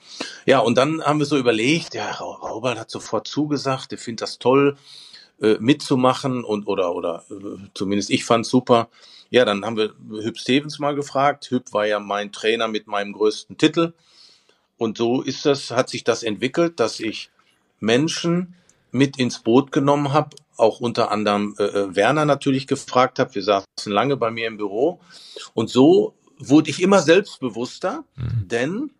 Ja, 0.46 0.60
und 0.60 0.78
dann 0.78 1.02
haben 1.02 1.18
wir 1.18 1.26
so 1.26 1.36
überlegt, 1.36 1.94
ja, 1.94 2.10
Raubert 2.12 2.78
hat 2.78 2.90
sofort 2.90 3.28
zugesagt, 3.28 3.92
er 3.92 3.98
findet 3.98 4.22
das 4.22 4.38
toll, 4.38 4.76
äh, 5.40 5.56
mitzumachen 5.60 6.44
und, 6.44 6.66
oder, 6.66 6.94
oder, 6.94 7.24
äh, 7.30 7.68
zumindest 7.74 8.08
ich 8.10 8.24
fand 8.24 8.46
super. 8.46 8.88
Ja, 9.28 9.44
dann 9.44 9.64
haben 9.64 9.76
wir 9.76 9.92
Hüb 10.22 10.38
Stevens 10.38 10.78
mal 10.78 10.94
gefragt. 10.94 11.50
Hüb 11.50 11.72
war 11.72 11.86
ja 11.86 12.00
mein 12.00 12.32
Trainer 12.32 12.68
mit 12.68 12.86
meinem 12.86 13.12
größten 13.12 13.58
Titel. 13.58 13.92
Und 14.78 14.98
so 14.98 15.22
ist 15.22 15.44
das, 15.44 15.70
hat 15.70 15.88
sich 15.88 16.04
das 16.04 16.22
entwickelt, 16.22 16.80
dass 16.80 17.00
ich 17.00 17.30
Menschen 17.80 18.54
mit 18.92 19.18
ins 19.18 19.40
Boot 19.40 19.72
genommen 19.72 20.12
habe, 20.12 20.36
auch 20.56 20.80
unter 20.80 21.10
anderem 21.10 21.54
äh, 21.58 21.64
äh 21.64 21.96
Werner 21.96 22.24
natürlich 22.24 22.66
gefragt 22.66 23.18
habe. 23.18 23.34
Wir 23.34 23.42
saßen 23.42 23.66
lange 23.86 24.16
bei 24.16 24.30
mir 24.30 24.46
im 24.46 24.56
Büro. 24.56 25.00
Und 25.54 25.68
so 25.70 26.14
wurde 26.38 26.70
ich 26.70 26.82
immer 26.82 27.02
selbstbewusster, 27.02 28.04
mhm. 28.16 28.48
denn 28.48 28.90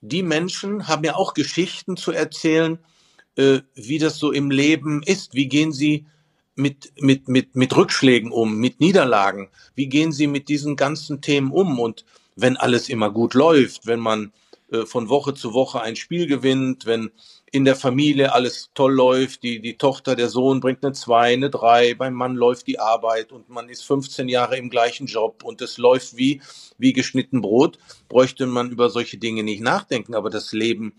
die 0.00 0.22
Menschen 0.22 0.88
haben 0.88 1.04
ja 1.04 1.14
auch 1.14 1.34
Geschichten 1.34 1.96
zu 1.96 2.12
erzählen, 2.12 2.78
äh, 3.36 3.60
wie 3.74 3.98
das 3.98 4.18
so 4.18 4.32
im 4.32 4.50
Leben 4.50 5.02
ist. 5.02 5.34
Wie 5.34 5.48
gehen 5.48 5.72
sie 5.72 6.06
mit, 6.54 6.92
mit, 7.00 7.28
mit, 7.28 7.54
mit 7.54 7.76
Rückschlägen 7.76 8.32
um, 8.32 8.58
mit 8.58 8.80
Niederlagen? 8.80 9.48
Wie 9.74 9.86
gehen 9.86 10.12
Sie 10.12 10.26
mit 10.26 10.48
diesen 10.48 10.76
ganzen 10.76 11.20
Themen 11.20 11.50
um? 11.50 11.78
Und 11.78 12.04
wenn 12.36 12.56
alles 12.56 12.88
immer 12.88 13.10
gut 13.10 13.34
läuft, 13.34 13.86
wenn 13.86 14.00
man 14.00 14.32
äh, 14.70 14.84
von 14.84 15.08
Woche 15.08 15.34
zu 15.34 15.54
Woche 15.54 15.80
ein 15.80 15.96
Spiel 15.96 16.26
gewinnt, 16.26 16.84
wenn 16.84 17.10
in 17.54 17.66
der 17.66 17.76
Familie 17.76 18.32
alles 18.32 18.70
toll 18.72 18.94
läuft, 18.94 19.42
die, 19.42 19.60
die 19.60 19.76
Tochter, 19.76 20.16
der 20.16 20.30
Sohn 20.30 20.60
bringt 20.60 20.82
eine 20.82 20.94
zwei, 20.94 21.34
eine 21.34 21.50
drei, 21.50 21.92
beim 21.92 22.14
Mann 22.14 22.34
läuft 22.34 22.66
die 22.66 22.80
Arbeit 22.80 23.30
und 23.30 23.50
man 23.50 23.68
ist 23.68 23.84
15 23.84 24.30
Jahre 24.30 24.56
im 24.56 24.70
gleichen 24.70 25.06
Job 25.06 25.44
und 25.44 25.60
es 25.60 25.76
läuft 25.76 26.16
wie, 26.16 26.40
wie 26.78 26.94
geschnitten 26.94 27.42
Brot, 27.42 27.78
bräuchte 28.08 28.46
man 28.46 28.70
über 28.70 28.88
solche 28.88 29.18
Dinge 29.18 29.42
nicht 29.42 29.60
nachdenken, 29.60 30.14
aber 30.14 30.30
das 30.30 30.52
Leben 30.52 30.94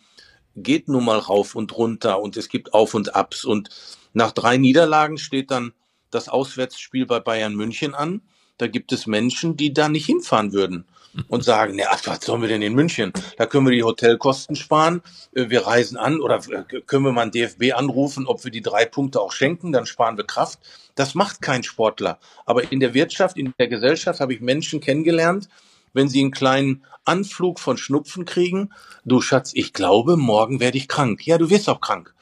geht 0.56 0.88
nun 0.88 1.06
mal 1.06 1.18
rauf 1.18 1.56
und 1.56 1.76
runter 1.76 2.22
und 2.22 2.38
es 2.38 2.50
gibt 2.50 2.76
Auf 2.76 2.94
und 2.94 3.16
Abs. 3.16 3.46
Und 3.46 3.70
nach 4.14 4.32
drei 4.32 4.58
Niederlagen 4.58 5.18
steht 5.18 5.50
dann 5.50 5.74
das 6.12 6.30
Auswärtsspiel 6.30 7.08
bei 7.08 7.20
Bayern 7.20 7.56
München 7.56 7.96
an. 7.96 8.22
Da 8.60 8.68
gibt 8.68 8.92
es 8.92 9.08
Menschen, 9.08 9.58
die 9.58 9.74
da 9.74 9.90
nicht 9.90 10.06
hinfahren 10.06 10.54
würden 10.54 10.86
und 11.28 11.44
sagen, 11.44 11.78
ja, 11.78 11.90
was 12.06 12.26
sollen 12.26 12.42
wir 12.42 12.50
denn 12.50 12.62
in 12.62 12.74
München? 12.74 13.14
Da 13.38 13.46
können 13.46 13.66
wir 13.66 13.74
die 13.74 13.84
Hotelkosten 13.84 14.56
sparen. 14.56 15.02
Äh, 15.34 15.50
wir 15.50 15.66
reisen 15.66 15.98
an 15.98 16.20
oder 16.20 16.38
äh, 16.50 16.82
können 16.86 17.06
wir 17.06 17.12
mal 17.12 17.24
einen 17.24 17.32
DFB 17.32 17.74
anrufen, 17.74 18.28
ob 18.28 18.44
wir 18.44 18.52
die 18.52 18.62
drei 18.62 18.86
Punkte 18.86 19.22
auch 19.22 19.32
schenken, 19.32 19.72
dann 19.72 19.86
sparen 19.86 20.18
wir 20.18 20.26
Kraft. 20.26 20.60
Das 20.96 21.16
macht 21.16 21.42
kein 21.42 21.64
Sportler. 21.64 22.20
Aber 22.46 22.72
in 22.72 22.80
der 22.80 22.94
Wirtschaft, 22.94 23.38
in 23.38 23.54
der 23.58 23.68
Gesellschaft 23.68 24.20
habe 24.20 24.34
ich 24.34 24.42
Menschen 24.42 24.80
kennengelernt, 24.80 25.50
wenn 25.94 26.10
sie 26.10 26.22
einen 26.22 26.32
kleinen 26.32 26.84
Anflug 27.06 27.60
von 27.60 27.78
Schnupfen 27.78 28.26
kriegen, 28.26 28.72
du 29.06 29.22
Schatz, 29.22 29.52
ich 29.54 29.74
glaube, 29.74 30.18
morgen 30.18 30.60
werde 30.60 30.78
ich 30.78 30.88
krank. 30.88 31.26
Ja, 31.26 31.38
du 31.38 31.50
wirst 31.50 31.70
auch 31.70 31.82
krank. 31.82 32.14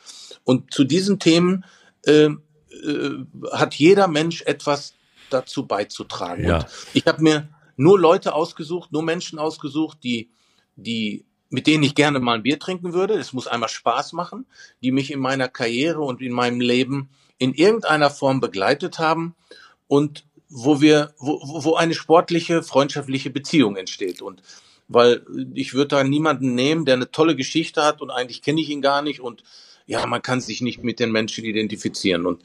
Und 0.43 0.73
zu 0.73 0.84
diesen 0.84 1.19
Themen 1.19 1.65
äh, 2.06 2.25
äh, 2.25 3.25
hat 3.51 3.75
jeder 3.75 4.08
Mensch 4.08 4.41
etwas 4.43 4.95
dazu 5.30 5.65
beizutragen. 5.65 6.45
Ja. 6.45 6.58
Und 6.58 6.67
ich 6.93 7.06
habe 7.06 7.21
mir 7.21 7.49
nur 7.75 7.99
Leute 7.99 8.34
ausgesucht, 8.34 8.91
nur 8.91 9.03
Menschen 9.03 9.39
ausgesucht, 9.39 9.99
die, 10.03 10.29
die, 10.75 11.25
mit 11.49 11.67
denen 11.67 11.84
ich 11.84 11.95
gerne 11.95 12.19
mal 12.19 12.36
ein 12.36 12.43
Bier 12.43 12.60
trinken 12.60 12.93
würde. 12.93 13.15
Es 13.15 13.34
muss 13.34 13.47
einmal 13.47 13.69
Spaß 13.69 14.13
machen, 14.13 14.45
die 14.81 14.91
mich 14.91 15.12
in 15.12 15.19
meiner 15.19 15.47
Karriere 15.47 16.01
und 16.01 16.21
in 16.21 16.31
meinem 16.31 16.62
Leben 16.62 17.10
in 17.38 17.53
irgendeiner 17.53 18.10
Form 18.10 18.39
begleitet 18.39 18.99
haben 18.99 19.36
und 19.88 20.25
wo 20.47 20.81
wir, 20.81 21.13
wo, 21.17 21.39
wo 21.63 21.75
eine 21.75 21.93
sportliche, 21.93 22.62
freundschaftliche 22.62 23.29
Beziehung 23.29 23.77
entsteht. 23.77 24.21
Und 24.21 24.43
weil 24.88 25.25
ich 25.53 25.73
würde 25.73 25.88
da 25.88 26.03
niemanden 26.03 26.53
nehmen, 26.53 26.86
der 26.86 26.95
eine 26.95 27.12
tolle 27.12 27.36
Geschichte 27.36 27.84
hat 27.84 28.01
und 28.01 28.12
eigentlich 28.12 28.41
kenne 28.41 28.62
ich 28.62 28.69
ihn 28.69 28.81
gar 28.81 29.01
nicht 29.01 29.21
und 29.21 29.43
ja, 29.88 30.05
man 30.05 30.21
kann 30.21 30.41
sich 30.41 30.62
nicht 30.62 30.84
mit 30.84 30.99
den 30.99 31.12
Menschen 31.12 31.43
identifizieren. 31.43 32.25
Und 32.25 32.43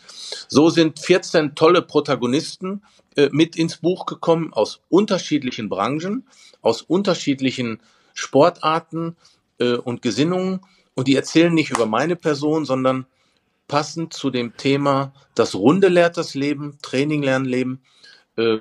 so 0.48 0.70
sind 0.70 0.98
14 0.98 1.54
tolle 1.54 1.82
Protagonisten 1.82 2.82
äh, 3.16 3.28
mit 3.32 3.56
ins 3.56 3.78
Buch 3.78 4.06
gekommen 4.06 4.52
aus 4.52 4.82
unterschiedlichen 4.88 5.68
Branchen, 5.68 6.28
aus 6.62 6.82
unterschiedlichen 6.82 7.80
Sportarten 8.14 9.16
äh, 9.58 9.74
und 9.74 10.02
Gesinnungen. 10.02 10.60
Und 10.94 11.08
die 11.08 11.16
erzählen 11.16 11.52
nicht 11.52 11.70
über 11.70 11.86
meine 11.86 12.16
Person, 12.16 12.64
sondern 12.64 13.06
passend 13.68 14.12
zu 14.12 14.30
dem 14.30 14.56
Thema, 14.56 15.12
das 15.34 15.54
Runde 15.54 15.88
lehrt 15.88 16.16
das 16.16 16.34
Leben, 16.34 16.78
Training 16.82 17.22
lernen 17.22 17.46
Leben, 17.46 17.82
äh, 18.36 18.58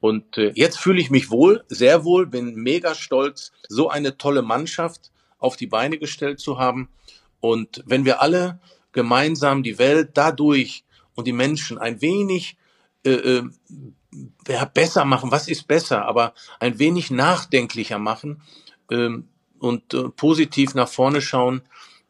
Und 0.00 0.38
äh, 0.38 0.52
jetzt 0.54 0.78
fühle 0.78 1.00
ich 1.00 1.10
mich 1.10 1.30
wohl, 1.30 1.64
sehr 1.68 2.04
wohl, 2.04 2.26
bin 2.26 2.54
mega 2.54 2.94
stolz, 2.94 3.52
so 3.68 3.90
eine 3.90 4.16
tolle 4.16 4.42
Mannschaft 4.42 5.10
auf 5.38 5.56
die 5.56 5.66
Beine 5.66 5.98
gestellt 5.98 6.40
zu 6.40 6.58
haben. 6.58 6.88
Und 7.40 7.82
wenn 7.86 8.04
wir 8.04 8.22
alle 8.22 8.60
gemeinsam 8.92 9.62
die 9.62 9.78
Welt 9.78 10.10
dadurch 10.14 10.84
und 11.14 11.26
die 11.26 11.32
Menschen 11.32 11.78
ein 11.78 12.00
wenig 12.00 12.56
äh, 13.04 13.10
äh, 13.10 13.42
ja, 14.48 14.64
besser 14.64 15.04
machen, 15.04 15.30
was 15.30 15.48
ist 15.48 15.66
besser, 15.66 16.04
aber 16.04 16.34
ein 16.58 16.78
wenig 16.78 17.10
nachdenklicher 17.10 17.98
machen 17.98 18.42
ähm, 18.90 19.28
und 19.58 19.94
äh, 19.94 20.08
positiv 20.08 20.74
nach 20.74 20.88
vorne 20.88 21.20
schauen, 21.20 21.62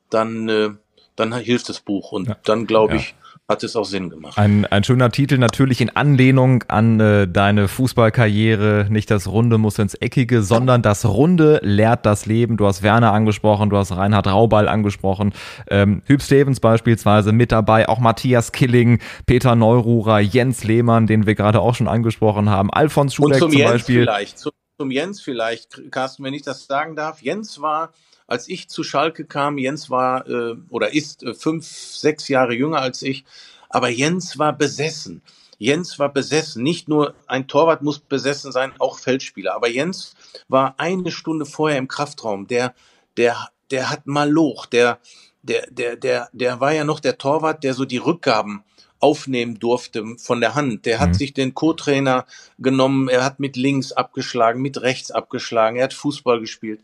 dann, 0.08 0.48
äh, 0.48 0.70
dann 1.16 1.34
hilft 1.34 1.68
das 1.68 1.80
Buch. 1.80 2.12
Und 2.12 2.28
ja. 2.28 2.36
dann 2.44 2.66
glaube 2.66 2.96
ich, 2.96 3.14
hat 3.50 3.64
es 3.64 3.74
auch 3.76 3.84
Sinn 3.84 4.08
gemacht. 4.08 4.38
Ein, 4.38 4.64
ein 4.66 4.84
schöner 4.84 5.10
Titel 5.10 5.36
natürlich 5.36 5.80
in 5.80 5.90
Anlehnung 5.90 6.62
an 6.68 7.00
äh, 7.00 7.28
deine 7.28 7.66
Fußballkarriere. 7.66 8.86
Nicht 8.88 9.10
das 9.10 9.26
Runde 9.26 9.58
muss 9.58 9.78
ins 9.78 9.94
Eckige, 9.94 10.42
sondern 10.42 10.82
das 10.82 11.04
Runde 11.04 11.58
lehrt 11.62 12.06
das 12.06 12.26
Leben. 12.26 12.56
Du 12.56 12.66
hast 12.66 12.82
Werner 12.82 13.12
angesprochen, 13.12 13.68
du 13.68 13.76
hast 13.76 13.90
Reinhard 13.94 14.28
Rauball 14.28 14.68
angesprochen, 14.68 15.32
ähm, 15.68 16.02
Hüb 16.06 16.22
Stevens 16.22 16.60
beispielsweise 16.60 17.32
mit 17.32 17.50
dabei, 17.50 17.88
auch 17.88 17.98
Matthias 17.98 18.52
Killing, 18.52 19.00
Peter 19.26 19.56
Neururer, 19.56 20.20
Jens 20.20 20.62
Lehmann, 20.62 21.08
den 21.08 21.26
wir 21.26 21.34
gerade 21.34 21.60
auch 21.60 21.74
schon 21.74 21.88
angesprochen 21.88 22.48
haben, 22.48 22.70
Alfons 22.72 23.14
Schuleck 23.14 23.40
zum, 23.40 23.50
zum 23.50 23.58
Jens 23.58 23.72
Beispiel. 23.72 24.02
Vielleicht, 24.02 24.38
zum, 24.38 24.52
zum 24.78 24.90
Jens 24.92 25.20
vielleicht, 25.20 25.90
Carsten, 25.90 26.22
wenn 26.22 26.34
ich 26.34 26.42
das 26.42 26.66
sagen 26.66 26.94
darf. 26.94 27.20
Jens 27.20 27.60
war 27.60 27.92
als 28.30 28.48
ich 28.48 28.68
zu 28.68 28.84
Schalke 28.84 29.24
kam, 29.24 29.58
Jens 29.58 29.90
war 29.90 30.26
äh, 30.28 30.54
oder 30.70 30.94
ist 30.94 31.24
äh, 31.24 31.34
fünf, 31.34 31.66
sechs 31.66 32.28
Jahre 32.28 32.54
jünger 32.54 32.80
als 32.80 33.02
ich, 33.02 33.24
aber 33.68 33.88
Jens 33.88 34.38
war 34.38 34.56
besessen. 34.56 35.20
Jens 35.58 35.98
war 35.98 36.12
besessen. 36.12 36.62
Nicht 36.62 36.88
nur 36.88 37.14
ein 37.26 37.48
Torwart 37.48 37.82
muss 37.82 37.98
besessen 37.98 38.52
sein, 38.52 38.72
auch 38.78 38.98
Feldspieler. 38.98 39.54
Aber 39.54 39.68
Jens 39.68 40.14
war 40.48 40.74
eine 40.78 41.10
Stunde 41.10 41.44
vorher 41.44 41.78
im 41.78 41.88
Kraftraum. 41.88 42.46
Der, 42.46 42.72
der, 43.16 43.36
der 43.70 43.90
hat 43.90 44.06
Maloch. 44.06 44.66
Der, 44.66 45.00
der, 45.42 45.66
der, 45.70 45.96
der, 45.96 46.28
der 46.32 46.60
war 46.60 46.72
ja 46.72 46.84
noch 46.84 47.00
der 47.00 47.18
Torwart, 47.18 47.62
der 47.62 47.74
so 47.74 47.84
die 47.84 47.98
Rückgaben 47.98 48.64
aufnehmen 49.00 49.58
durfte 49.58 50.04
von 50.18 50.40
der 50.40 50.54
Hand. 50.54 50.86
Der 50.86 50.98
hat 50.98 51.10
mhm. 51.10 51.14
sich 51.14 51.34
den 51.34 51.54
Co-Trainer 51.54 52.26
genommen. 52.58 53.08
Er 53.08 53.24
hat 53.24 53.38
mit 53.40 53.56
links 53.56 53.92
abgeschlagen, 53.92 54.62
mit 54.62 54.80
rechts 54.80 55.10
abgeschlagen. 55.10 55.76
Er 55.76 55.84
hat 55.84 55.94
Fußball 55.94 56.40
gespielt 56.40 56.80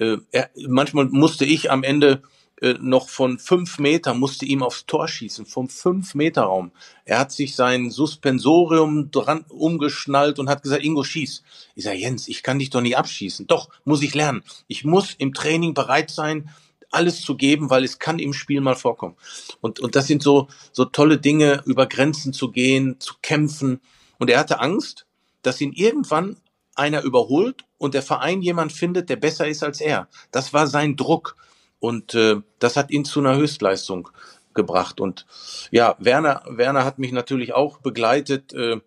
äh, 0.00 0.16
er, 0.32 0.50
manchmal 0.66 1.06
musste 1.06 1.44
ich 1.44 1.70
am 1.70 1.84
Ende 1.84 2.22
äh, 2.60 2.74
noch 2.80 3.08
von 3.08 3.38
fünf 3.38 3.78
Meter, 3.78 4.14
musste 4.14 4.46
ihm 4.46 4.62
aufs 4.62 4.86
Tor 4.86 5.08
schießen, 5.08 5.46
vom 5.46 5.68
fünf 5.68 6.14
Meter 6.14 6.42
Raum. 6.42 6.72
Er 7.04 7.18
hat 7.18 7.32
sich 7.32 7.54
sein 7.54 7.90
Suspensorium 7.90 9.10
dran 9.10 9.44
umgeschnallt 9.48 10.38
und 10.38 10.48
hat 10.48 10.62
gesagt, 10.62 10.84
Ingo, 10.84 11.04
schieß. 11.04 11.42
Ich 11.74 11.84
sage, 11.84 11.98
Jens, 11.98 12.28
ich 12.28 12.42
kann 12.42 12.58
dich 12.58 12.70
doch 12.70 12.80
nicht 12.80 12.96
abschießen. 12.96 13.46
Doch, 13.46 13.68
muss 13.84 14.02
ich 14.02 14.14
lernen. 14.14 14.42
Ich 14.66 14.84
muss 14.84 15.14
im 15.14 15.32
Training 15.32 15.74
bereit 15.74 16.10
sein, 16.10 16.50
alles 16.90 17.20
zu 17.20 17.36
geben, 17.36 17.70
weil 17.70 17.84
es 17.84 17.98
kann 17.98 18.18
im 18.18 18.32
Spiel 18.32 18.60
mal 18.60 18.74
vorkommen. 18.74 19.16
Und, 19.60 19.80
und 19.80 19.94
das 19.96 20.06
sind 20.06 20.22
so, 20.22 20.48
so 20.72 20.84
tolle 20.86 21.18
Dinge, 21.18 21.62
über 21.66 21.86
Grenzen 21.86 22.32
zu 22.32 22.50
gehen, 22.50 22.98
zu 23.00 23.14
kämpfen. 23.22 23.80
Und 24.18 24.28
er 24.28 24.38
hatte 24.38 24.60
Angst, 24.60 25.06
dass 25.42 25.60
ihn 25.60 25.72
irgendwann 25.72 26.36
einer 26.74 27.02
überholt 27.02 27.64
und 27.78 27.94
der 27.94 28.02
Verein 28.02 28.42
jemand 28.42 28.72
findet, 28.72 29.08
der 29.08 29.16
besser 29.16 29.46
ist 29.46 29.62
als 29.62 29.80
er. 29.80 30.08
Das 30.30 30.52
war 30.52 30.66
sein 30.66 30.96
Druck 30.96 31.36
und 31.78 32.14
äh, 32.14 32.36
das 32.58 32.76
hat 32.76 32.90
ihn 32.90 33.04
zu 33.04 33.20
einer 33.20 33.36
Höchstleistung 33.36 34.08
gebracht. 34.54 35.00
Und 35.00 35.26
ja, 35.70 35.96
Werner, 35.98 36.42
Werner 36.48 36.84
hat 36.84 36.98
mich 36.98 37.12
natürlich 37.12 37.54
auch 37.54 37.78
begleitet 37.78 38.52
äh, 38.52 38.80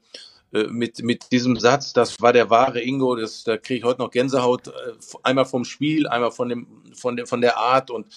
äh 0.53 0.67
mit, 0.67 1.03
mit 1.03 1.31
diesem 1.31 1.59
Satz, 1.59 1.93
das 1.93 2.21
war 2.21 2.33
der 2.33 2.49
wahre 2.49 2.81
Ingo, 2.81 3.15
das, 3.15 3.43
da 3.43 3.57
kriege 3.57 3.79
ich 3.79 3.83
heute 3.83 4.01
noch 4.01 4.11
Gänsehaut, 4.11 4.67
äh, 4.67 4.71
einmal 5.23 5.45
vom 5.45 5.65
Spiel, 5.65 6.07
einmal 6.07 6.31
von, 6.31 6.49
dem, 6.49 6.67
von, 6.95 7.15
der, 7.15 7.27
von 7.27 7.41
der 7.41 7.57
Art 7.57 7.89
und 7.89 8.07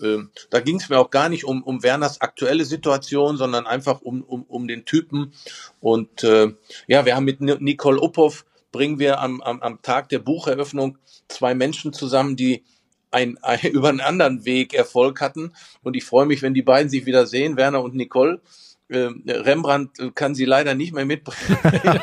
äh, 0.00 0.18
da 0.50 0.60
ging 0.60 0.76
es 0.76 0.88
mir 0.88 0.98
auch 0.98 1.10
gar 1.10 1.28
nicht 1.28 1.44
um, 1.44 1.62
um 1.62 1.82
Werners 1.82 2.20
aktuelle 2.20 2.64
Situation, 2.64 3.36
sondern 3.36 3.66
einfach 3.66 4.00
um, 4.00 4.22
um, 4.22 4.42
um 4.42 4.66
den 4.66 4.84
Typen. 4.84 5.32
Und 5.80 6.24
äh, 6.24 6.52
ja, 6.86 7.04
wir 7.04 7.14
haben 7.14 7.24
mit 7.24 7.40
Nicole 7.40 8.00
Uphoff 8.00 8.44
bringen 8.74 8.98
wir 8.98 9.20
am, 9.20 9.40
am, 9.40 9.62
am 9.62 9.80
Tag 9.82 10.08
der 10.08 10.18
Bucheröffnung 10.18 10.98
zwei 11.28 11.54
Menschen 11.54 11.92
zusammen, 11.92 12.34
die 12.34 12.64
ein, 13.12 13.38
ein, 13.40 13.60
über 13.72 13.88
einen 13.88 14.00
anderen 14.00 14.44
Weg 14.44 14.74
Erfolg 14.74 15.20
hatten. 15.20 15.52
Und 15.84 15.94
ich 15.94 16.04
freue 16.04 16.26
mich, 16.26 16.42
wenn 16.42 16.54
die 16.54 16.62
beiden 16.62 16.90
sich 16.90 17.06
wieder 17.06 17.26
sehen, 17.26 17.56
Werner 17.56 17.82
und 17.82 17.94
Nicole. 17.94 18.40
Äh, 18.88 19.10
Rembrandt 19.28 19.92
kann 20.16 20.34
sie 20.34 20.44
leider 20.44 20.74
nicht 20.74 20.92
mehr 20.92 21.06
mitbringen. 21.06 21.56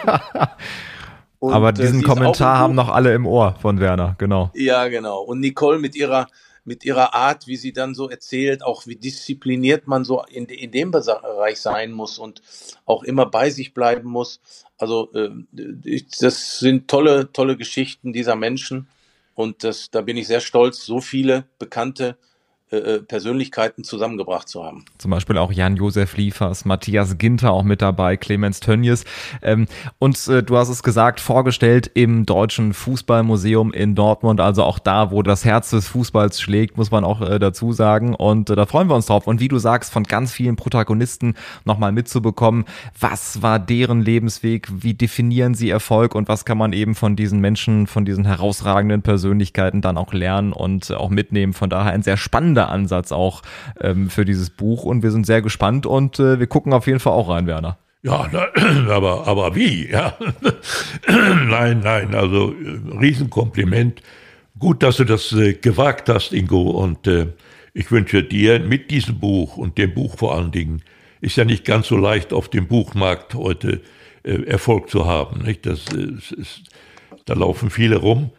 und, 1.40 1.54
Aber 1.54 1.70
äh, 1.70 1.74
diesen 1.74 2.04
Kommentar 2.04 2.58
haben 2.58 2.74
noch 2.74 2.88
alle 2.88 3.14
im 3.14 3.26
Ohr 3.26 3.58
von 3.62 3.82
Werner, 3.82 4.16
genau. 4.18 4.50
Ja, 4.56 4.88
genau. 4.88 5.20
Und 5.20 5.42
Nicole 5.42 5.78
mit 5.78 5.94
ihrer 5.98 6.28
mit 6.64 6.86
ihrer 6.86 7.14
Art, 7.14 7.48
wie 7.48 7.56
sie 7.56 7.74
dann 7.74 7.96
so 7.96 8.10
erzählt, 8.10 8.64
auch 8.64 8.86
wie 8.86 8.96
diszipliniert 8.96 9.88
man 9.88 10.04
so 10.04 10.24
in, 10.26 10.46
in 10.46 10.72
dem 10.72 10.92
Bereich 10.92 11.60
sein 11.60 11.92
muss 11.92 12.20
und 12.20 12.42
auch 12.86 13.04
immer 13.04 13.26
bei 13.26 13.50
sich 13.50 13.74
bleiben 13.74 14.10
muss. 14.10 14.42
Also 14.78 15.12
äh, 15.14 15.30
das 16.20 16.60
sind 16.60 16.88
tolle, 16.88 17.32
tolle 17.32 17.58
Geschichten 17.58 18.14
dieser 18.14 18.36
Menschen 18.36 18.88
und 19.34 19.64
das, 19.64 19.90
da 19.90 20.02
bin 20.02 20.18
ich 20.18 20.28
sehr 20.28 20.42
stolz, 20.42 20.86
so 20.86 21.02
viele 21.02 21.46
bekannte 21.58 22.18
äh, 22.72 22.78
äh, 22.78 23.00
Persönlichkeiten 23.02 23.84
zusammengebracht 23.84 24.48
zu 24.48 24.64
haben. 24.64 24.86
Zum 24.98 25.12
Beispiel 25.12 25.38
auch 25.38 25.52
Jan-Josef 25.52 26.16
Liefers, 26.16 26.64
Matthias 26.64 27.18
Ginter 27.18 27.52
auch 27.52 27.64
mit 27.64 27.82
dabei, 27.82 28.16
Clemens 28.16 28.62
Tönnies. 28.62 29.04
Ähm, 29.42 29.68
und 30.00 30.28
äh, 30.30 30.42
du 30.42 30.56
hast 30.56 30.70
es 30.70 30.82
gesagt, 30.82 31.20
vorgestellt 31.20 31.92
im 31.96 32.26
Deutschen 32.26 32.74
Fußballmuseum 32.74 33.74
in 33.74 33.94
Dortmund, 33.94 34.40
also 34.40 34.64
auch 34.64 34.80
da, 34.80 35.12
wo 35.12 35.22
das 35.22 35.44
Herz 35.44 35.72
des 35.72 35.90
Fußballs 35.90 36.40
schlägt, 36.40 36.78
muss 36.78 36.92
man 36.92 37.04
auch 37.04 37.20
dazu 37.40 37.74
sagen. 37.74 38.16
Und 38.16 38.50
da 38.50 38.66
freuen 38.66 38.88
wir 38.88 38.96
uns 38.96 39.08
drauf. 39.08 39.28
Und 39.28 39.42
wie 39.42 39.50
du 39.50 39.60
sagst, 39.60 39.92
von 39.92 40.04
ganz 40.04 40.32
vielen 40.32 40.56
Protagonisten 40.56 41.36
nochmal 41.66 41.92
mitzubekommen, 41.92 42.66
was 42.98 43.42
war 43.42 43.60
deren 43.60 44.02
Lebensweg, 44.02 44.68
wie 44.72 44.94
definieren 44.94 45.56
sie 45.56 45.70
Erfolg 45.70 46.16
und 46.16 46.30
was 46.30 46.46
kann 46.46 46.58
man 46.58 46.72
eben 46.72 46.96
von 46.96 47.16
diesen 47.16 47.40
Menschen, 47.42 47.88
von 47.88 48.06
diesen 48.06 48.26
herausragenden 48.26 49.02
Persönlichkeiten 49.02 49.82
dann 49.82 49.98
auch 49.98 50.14
lernen 50.14 50.54
und 50.54 50.92
auch 50.92 51.10
mitnehmen. 51.10 51.54
Von 51.54 51.70
daher 51.70 51.92
ein 51.92 52.04
sehr 52.04 52.18
spannender 52.18 52.61
spannender 52.62 52.70
Ansatz 52.70 53.12
auch 53.12 53.42
ähm, 53.80 54.10
für 54.10 54.26
dieses 54.26 54.50
Buch 54.50 54.84
und 54.84 55.04
wir 55.04 55.12
sind 55.12 55.26
sehr 55.26 55.42
gespannt 55.42 55.86
und 55.86 56.20
äh, 56.20 56.40
wir 56.40 56.48
gucken 56.48 56.74
auf 56.74 56.88
jeden 56.88 57.00
Fall 57.00 57.14
auch 57.14 57.30
rein, 57.30 57.48
Werner. 57.48 57.78
Ja, 58.04 58.30
aber, 58.90 59.28
aber 59.28 59.56
wie? 59.56 59.90
Ja. 59.90 60.18
nein, 61.08 61.82
nein, 61.84 62.16
also 62.16 62.54
äh, 62.54 62.98
Riesenkompliment. 62.98 64.02
Gut, 64.58 64.84
dass 64.84 64.98
du 64.98 65.06
das 65.06 65.32
äh, 65.34 65.54
gewagt 65.54 66.10
hast, 66.10 66.34
Ingo. 66.34 66.72
Und 66.72 67.08
äh, 67.08 67.28
ich 67.74 67.92
wünsche 67.92 68.24
dir 68.24 68.60
mit 68.60 68.92
diesem 68.92 69.20
Buch 69.20 69.58
und 69.58 69.78
dem 69.78 69.94
Buch 69.94 70.18
vor 70.18 70.36
allen 70.36 70.52
Dingen, 70.52 70.82
ist 71.22 71.38
ja 71.38 71.46
nicht 71.46 71.66
ganz 71.66 71.88
so 71.88 71.98
leicht 71.98 72.34
auf 72.34 72.50
dem 72.50 72.68
Buchmarkt 72.68 73.36
heute 73.36 73.82
Erfolg 74.24 74.90
zu 74.90 75.06
haben. 75.06 75.44
Nicht? 75.44 75.68
Das, 75.68 75.86
ist, 75.94 76.64
da 77.26 77.36
laufen 77.36 77.70
viele 77.70 77.98
rum 77.98 78.32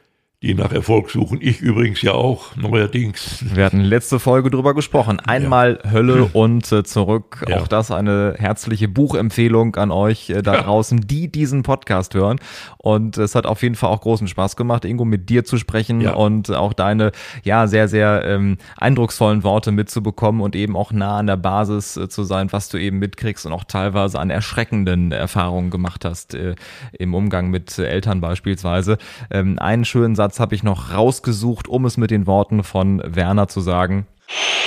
die 0.43 0.55
nach 0.55 0.73
Erfolg 0.73 1.11
suchen. 1.11 1.39
Ich 1.41 1.61
übrigens 1.61 2.03
ja 2.03 2.13
auch, 2.13 2.57
neuerdings. 2.57 3.45
Wir 3.55 3.65
hatten 3.65 3.81
letzte 3.81 4.19
Folge 4.19 4.51
drüber 4.51 4.75
gesprochen. 4.75 5.21
Einmal 5.21 5.79
ja. 5.85 5.93
Hölle 5.93 6.25
und 6.33 6.71
äh, 6.73 6.83
zurück. 6.83 7.45
Ja. 7.49 7.61
Auch 7.61 7.69
das 7.69 7.93
eine 7.93 8.35
herzliche 8.37 8.89
Buchempfehlung 8.89 9.77
an 9.77 9.93
euch 9.93 10.31
äh, 10.31 10.43
da 10.43 10.55
ja. 10.55 10.63
draußen, 10.63 11.01
die 11.07 11.31
diesen 11.31 11.63
Podcast 11.63 12.15
hören. 12.15 12.41
Und 12.79 13.19
es 13.19 13.37
hat 13.37 13.47
auf 13.47 13.63
jeden 13.63 13.77
Fall 13.77 13.91
auch 13.91 14.01
großen 14.01 14.27
Spaß 14.27 14.57
gemacht, 14.57 14.85
Ingo, 14.85 15.05
mit 15.05 15.29
dir 15.29 15.45
zu 15.45 15.59
sprechen 15.59 16.05
und 16.09 16.51
auch 16.51 16.73
deine, 16.73 17.13
ja, 17.45 17.69
sehr, 17.69 17.87
sehr 17.87 18.25
ähm, 18.25 18.59
eindrucksvollen 18.77 19.45
Worte 19.45 19.71
mitzubekommen 19.71 20.41
und 20.41 20.57
eben 20.57 20.77
auch 20.77 20.91
nah 20.91 21.19
an 21.19 21.29
der 21.29 21.37
Basis 21.37 21.97
äh, 21.97 22.09
zu 22.09 22.25
sein, 22.25 22.51
was 22.51 22.69
du 22.69 22.79
eben 22.79 22.99
mitkriegst 22.99 23.47
und 23.47 23.53
auch 23.53 23.65
teilweise 23.65 24.19
an 24.19 24.31
erschreckenden 24.31 25.13
Erfahrungen 25.13 25.71
gemacht 25.71 26.05
hast 26.05 26.35
äh, 26.35 26.57
im 26.99 27.15
Umgang 27.15 27.51
mit 27.51 27.79
Eltern 27.79 28.21
beispielsweise. 28.21 28.99
Ähm, 29.31 29.61
einen 29.61 29.85
schönen 29.85 30.17
Satz 30.17 30.32
Satz 30.33 30.40
habe 30.40 30.55
ich 30.55 30.62
noch 30.62 30.95
rausgesucht, 30.95 31.68
um 31.68 31.85
es 31.85 31.99
mit 31.99 32.11
den 32.11 32.27
Worten 32.27 32.64
von 32.64 33.03
Werner 33.05 33.49
zu 33.49 33.61
sagen. 33.61 34.07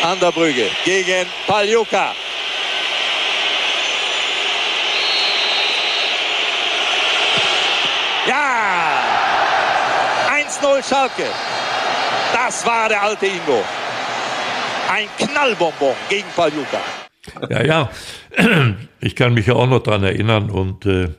An 0.04 0.20
der 0.20 0.32
Brügge 0.32 0.68
gegen 0.84 1.26
Paljuka. 1.48 2.14
Ja! 8.28 9.02
1-0 10.30 10.88
Schalke. 10.88 11.26
Das 12.32 12.64
war 12.68 12.88
der 12.90 13.02
alte 13.02 13.26
Ingo. 13.26 13.64
Ein 14.88 15.08
Knallbonbon 15.18 15.96
gegen 16.10 16.28
Paljuka. 16.36 16.80
Ja, 17.50 17.64
ja. 17.64 17.90
Ich 19.00 19.16
kann 19.16 19.34
mich 19.34 19.48
ja 19.48 19.56
auch 19.56 19.68
noch 19.68 19.82
daran 19.82 20.04
erinnern 20.04 20.52
und 20.52 20.86
äh, 20.86 21.10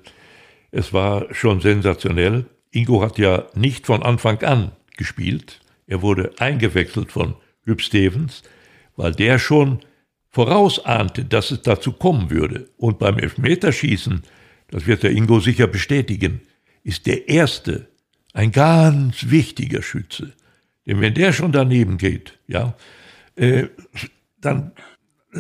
es 0.71 0.93
war 0.93 1.27
schon 1.33 1.61
sensationell. 1.61 2.47
Ingo 2.77 3.03
hat 3.03 3.19
ja 3.19 3.47
nicht 3.55 3.87
von 3.87 4.03
Anfang 4.03 4.43
an 4.43 4.73
gespielt. 4.97 5.61
Er 5.87 6.03
wurde 6.03 6.33
eingewechselt 6.39 7.11
von 7.11 7.35
Hüb 7.65 7.81
Stevens, 7.81 8.43
weil 8.97 9.13
der 9.13 9.39
schon 9.39 9.81
vorausahnte, 10.31 11.25
dass 11.25 11.51
es 11.51 11.63
dazu 11.63 11.93
kommen 11.93 12.31
würde. 12.31 12.69
Und 12.77 12.99
beim 12.99 13.19
Elfmeterschießen, 13.19 14.23
das 14.69 14.87
wird 14.87 15.03
der 15.03 15.13
Ingo 15.13 15.41
sicher 15.41 15.67
bestätigen, 15.67 16.43
ist 16.83 17.07
der 17.07 17.29
erste 17.29 17.89
ein 18.33 18.53
ganz 18.53 19.31
wichtiger 19.31 19.83
Schütze. 19.83 20.33
Denn 20.87 21.01
wenn 21.01 21.15
der 21.15 21.33
schon 21.33 21.53
daneben 21.53 21.97
geht, 21.97 22.39
ja, 22.47 22.77
äh, 23.35 23.69
dann 24.41 24.73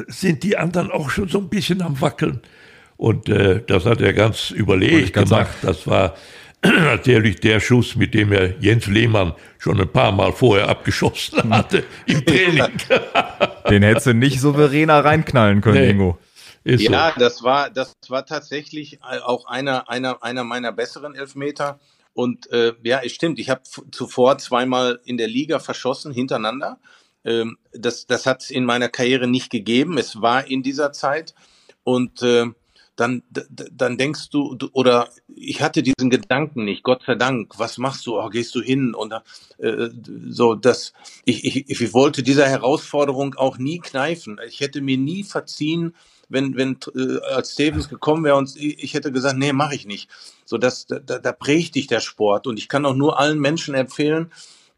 sind 0.08 0.42
die 0.42 0.56
anderen 0.56 0.90
auch 0.90 1.10
schon 1.10 1.28
so 1.28 1.38
ein 1.38 1.48
bisschen 1.48 1.82
am 1.82 2.00
Wackeln. 2.00 2.40
Und 2.96 3.28
äh, 3.28 3.62
das 3.66 3.84
hat 3.84 4.00
er 4.00 4.12
ganz 4.12 4.50
überlegt 4.50 5.12
gemacht. 5.12 5.56
Das 5.62 5.86
war 5.86 6.16
natürlich 6.62 7.40
der 7.40 7.60
Schuss, 7.60 7.96
mit 7.96 8.14
dem 8.14 8.32
er 8.32 8.58
Jens 8.60 8.86
Lehmann 8.86 9.34
schon 9.58 9.80
ein 9.80 9.88
paar 9.88 10.12
Mal 10.12 10.32
vorher 10.32 10.68
abgeschossen 10.68 11.54
hatte 11.54 11.84
im 12.06 12.24
Training. 12.24 12.72
Den 13.70 13.82
hättest 13.82 14.06
du 14.06 14.14
nicht 14.14 14.40
souveräner 14.40 15.04
reinknallen 15.04 15.60
können, 15.60 15.80
nee. 15.80 15.90
Ingo. 15.90 16.18
Ist 16.64 16.82
ja, 16.82 17.12
so. 17.14 17.20
das 17.20 17.42
war 17.44 17.70
das 17.70 17.92
war 18.08 18.26
tatsächlich 18.26 19.00
auch 19.02 19.46
einer 19.46 19.88
einer 19.88 20.24
einer 20.24 20.42
meiner 20.42 20.72
besseren 20.72 21.14
Elfmeter. 21.14 21.78
Und 22.12 22.50
äh, 22.50 22.72
ja, 22.82 23.00
es 23.04 23.12
stimmt. 23.12 23.38
Ich 23.38 23.50
habe 23.50 23.60
zuvor 23.92 24.38
zweimal 24.38 25.00
in 25.04 25.16
der 25.16 25.28
Liga 25.28 25.60
verschossen 25.60 26.12
hintereinander. 26.12 26.80
Ähm, 27.24 27.58
das 27.72 28.06
das 28.06 28.26
hat 28.26 28.42
es 28.42 28.50
in 28.50 28.64
meiner 28.64 28.88
Karriere 28.88 29.28
nicht 29.28 29.50
gegeben. 29.50 29.96
Es 29.96 30.20
war 30.20 30.48
in 30.48 30.64
dieser 30.64 30.92
Zeit 30.92 31.34
und 31.84 32.22
äh, 32.22 32.46
dann, 32.96 33.22
dann 33.30 33.98
denkst 33.98 34.30
du, 34.30 34.56
oder 34.72 35.10
ich 35.28 35.60
hatte 35.60 35.82
diesen 35.82 36.08
Gedanken 36.08 36.64
nicht, 36.64 36.82
Gott 36.82 37.02
sei 37.06 37.14
Dank, 37.14 37.58
was 37.58 37.76
machst 37.76 38.06
du, 38.06 38.18
oh, 38.18 38.28
gehst 38.30 38.54
du 38.54 38.62
hin 38.62 38.94
und 38.94 39.12
äh, 39.58 39.90
so, 40.28 40.54
das, 40.54 40.94
ich, 41.24 41.44
ich, 41.44 41.70
ich 41.70 41.94
wollte 41.94 42.22
dieser 42.22 42.48
Herausforderung 42.48 43.34
auch 43.34 43.58
nie 43.58 43.78
kneifen. 43.78 44.40
Ich 44.48 44.60
hätte 44.60 44.80
mir 44.80 44.96
nie 44.96 45.24
verziehen, 45.24 45.94
wenn, 46.28 46.56
wenn 46.56 46.78
äh, 46.94 47.18
als 47.34 47.52
Stevens 47.52 47.88
gekommen 47.88 48.24
wäre 48.24 48.36
und 48.36 48.56
ich 48.56 48.94
hätte 48.94 49.12
gesagt, 49.12 49.36
nee, 49.36 49.52
mache 49.52 49.74
ich 49.74 49.86
nicht. 49.86 50.10
So, 50.44 50.56
das, 50.56 50.86
da, 50.86 50.98
da 50.98 51.32
prägt 51.32 51.74
dich 51.74 51.86
der 51.86 52.00
Sport 52.00 52.46
und 52.46 52.58
ich 52.58 52.68
kann 52.68 52.86
auch 52.86 52.94
nur 52.94 53.20
allen 53.20 53.38
Menschen 53.38 53.74
empfehlen, 53.74 54.32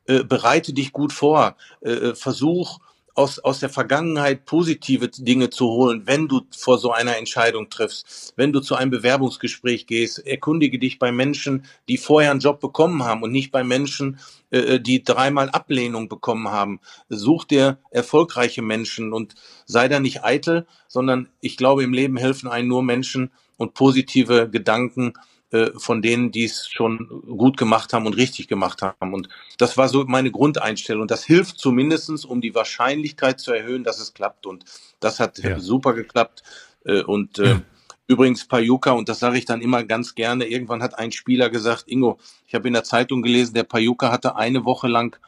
äh, 0.07 0.25
bereite 0.25 0.73
dich 0.73 0.93
gut 0.93 1.13
vor, 1.13 1.57
äh, 1.81 1.91
äh 1.91 2.15
versuch 2.15 2.81
aus, 3.19 3.41
aus 3.41 3.59
der 3.59 3.69
Vergangenheit 3.69 4.45
positive 4.45 5.09
Dinge 5.09 5.51
zu 5.51 5.67
holen, 5.67 6.03
wenn 6.07 6.29
du 6.29 6.43
vor 6.57 6.79
so 6.79 6.93
einer 6.93 7.17
Entscheidung 7.17 7.69
triffst, 7.69 8.33
wenn 8.37 8.53
du 8.53 8.61
zu 8.61 8.77
einem 8.77 8.93
Bewerbungsgespräch 8.93 9.89
gehst, 9.89 10.25
erkundige 10.25 10.79
dich 10.79 11.01
bei 11.01 11.11
Menschen, 11.11 11.65
die 11.89 11.97
vorher 11.97 12.31
einen 12.31 12.39
Job 12.39 12.61
bekommen 12.61 13.03
haben 13.03 13.25
und 13.25 13.33
nicht 13.33 13.51
bei 13.51 13.65
Menschen, 13.65 14.21
äh, 14.51 14.59
äh, 14.59 14.81
die 14.81 15.03
dreimal 15.03 15.51
Ablehnung 15.51 16.09
bekommen 16.09 16.49
haben. 16.49 16.79
Such 17.09 17.45
dir 17.45 17.79
erfolgreiche 17.91 18.63
Menschen 18.63 19.13
und 19.13 19.35
sei 19.67 19.89
da 19.89 19.99
nicht 19.99 20.23
eitel, 20.23 20.69
sondern 20.87 21.29
ich 21.41 21.57
glaube, 21.57 21.83
im 21.83 21.93
Leben 21.93 22.17
helfen 22.19 22.49
einen 22.49 22.69
nur 22.69 22.85
Menschen 22.85 23.33
und 23.57 23.75
positive 23.75 24.49
Gedanken 24.49 25.15
äh, 25.51 25.71
von 25.77 26.03
denen, 26.03 26.31
die 26.31 26.45
es 26.45 26.69
schon 26.69 27.23
gut 27.27 27.57
gemacht 27.57 27.93
haben 27.93 28.07
und 28.07 28.17
richtig 28.17 28.49
gemacht 28.49 28.83
haben. 28.83 29.15
Und 29.15 29.31
das 29.57 29.79
war 29.79 29.89
so 29.89 30.05
meine 30.05 30.31
Grundeinstellung. 30.31 31.07
Das 31.07 31.25
hilft 31.25 31.59
zumindestens, 31.59 32.25
um 32.25 32.41
die 32.41 32.55
Wahrscheinlichkeit 32.55 33.41
zu 33.41 33.53
erhöhen, 33.53 33.83
dass 33.83 33.99
es 33.99 34.13
klappt. 34.13 34.45
Und 34.45 34.65
das 35.01 35.21
hat 35.21 35.39
ja. 35.39 35.59
super 35.59 35.95
geklappt. 35.95 36.43
Äh, 36.85 37.03
und 37.03 37.39
äh, 37.39 37.61
übrigens 38.07 38.47
Payuka, 38.47 38.91
und 38.91 39.09
das 39.09 39.21
sage 39.21 39.39
ich 39.39 39.47
dann 39.47 39.61
immer 39.63 39.85
ganz 39.85 40.15
gerne, 40.15 40.47
irgendwann 40.47 40.83
hat 40.83 40.99
ein 40.99 41.13
Spieler 41.13 41.49
gesagt, 41.51 41.85
Ingo, 41.87 42.19
ich 42.47 42.55
habe 42.55 42.69
in 42.69 42.75
der 42.75 42.85
Zeitung 42.85 43.23
gelesen, 43.23 43.55
der 43.55 43.65
Payuka 43.65 44.11
hatte 44.11 44.37
eine 44.37 44.65
Woche 44.65 44.89
lang 44.89 45.19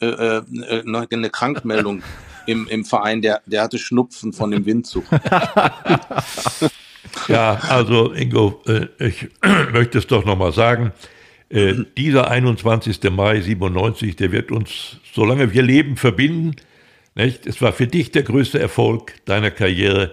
äh, 0.00 0.06
äh, 0.06 1.06
eine 1.10 1.30
Krankmeldung 1.30 2.02
im, 2.46 2.66
im 2.68 2.84
Verein, 2.84 3.22
der, 3.22 3.42
der 3.46 3.62
hatte 3.62 3.78
Schnupfen 3.78 4.32
von 4.32 4.50
dem 4.50 4.66
Windzug. 4.66 5.04
Ja, 7.30 7.54
also 7.68 8.12
Ingo, 8.12 8.62
äh, 8.66 8.88
ich 8.98 9.28
möchte 9.72 9.98
es 9.98 10.06
doch 10.06 10.24
nochmal 10.24 10.52
sagen. 10.52 10.92
Äh, 11.48 11.74
dieser 11.96 12.30
21. 12.30 13.02
Mai 13.10 13.40
97, 13.40 14.16
der 14.16 14.32
wird 14.32 14.50
uns, 14.50 14.98
solange 15.12 15.52
wir 15.52 15.62
leben, 15.62 15.96
verbinden. 15.96 16.56
Nicht? 17.14 17.46
Es 17.46 17.60
war 17.62 17.72
für 17.72 17.86
dich 17.86 18.10
der 18.10 18.22
größte 18.22 18.58
Erfolg 18.58 19.14
deiner 19.26 19.50
Karriere. 19.50 20.12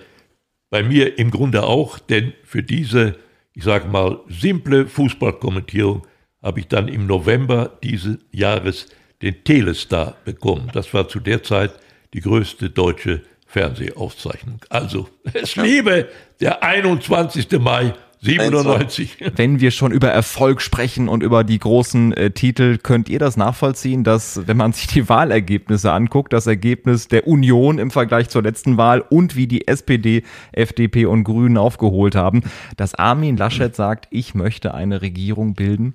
Bei 0.69 0.83
mir 0.83 1.17
im 1.17 1.31
Grunde 1.31 1.63
auch, 1.63 1.99
denn 1.99 2.33
für 2.43 2.63
diese, 2.63 3.15
ich 3.53 3.63
sage 3.63 3.87
mal, 3.87 4.19
simple 4.27 4.87
Fußballkommentierung 4.87 6.05
habe 6.43 6.59
ich 6.59 6.67
dann 6.67 6.87
im 6.87 7.07
November 7.07 7.77
dieses 7.83 8.17
Jahres 8.31 8.87
den 9.21 9.43
Telestar 9.43 10.17
bekommen. 10.25 10.69
Das 10.73 10.93
war 10.93 11.07
zu 11.07 11.19
der 11.19 11.43
Zeit 11.43 11.71
die 12.13 12.21
größte 12.21 12.69
deutsche 12.69 13.23
Fernsehaufzeichnung. 13.47 14.59
Also, 14.69 15.09
es 15.33 15.55
lebe 15.55 16.09
der 16.39 16.63
21. 16.63 17.51
Mai 17.59 17.93
97. 18.21 19.17
Wenn 19.35 19.59
wir 19.59 19.71
schon 19.71 19.91
über 19.91 20.09
Erfolg 20.09 20.61
sprechen 20.61 21.07
und 21.07 21.21
über 21.21 21.43
die 21.43 21.59
großen 21.59 22.13
äh, 22.13 22.31
Titel, 22.31 22.77
könnt 22.77 23.09
ihr 23.09 23.19
das 23.19 23.37
nachvollziehen, 23.37 24.03
dass, 24.03 24.47
wenn 24.47 24.57
man 24.57 24.73
sich 24.73 24.87
die 24.87 25.07
Wahlergebnisse 25.07 25.91
anguckt, 25.91 26.33
das 26.33 26.47
Ergebnis 26.47 27.07
der 27.07 27.27
Union 27.27 27.77
im 27.77 27.91
Vergleich 27.91 28.29
zur 28.29 28.41
letzten 28.41 28.77
Wahl 28.77 29.01
und 29.01 29.35
wie 29.35 29.47
die 29.47 29.67
SPD, 29.67 30.23
FDP 30.51 31.05
und 31.05 31.23
Grünen 31.23 31.57
aufgeholt 31.57 32.15
haben, 32.15 32.41
dass 32.75 32.95
Armin 32.95 33.37
Laschet 33.37 33.75
sagt, 33.75 34.07
ich 34.09 34.33
möchte 34.33 34.73
eine 34.73 35.01
Regierung 35.01 35.53
bilden? 35.53 35.93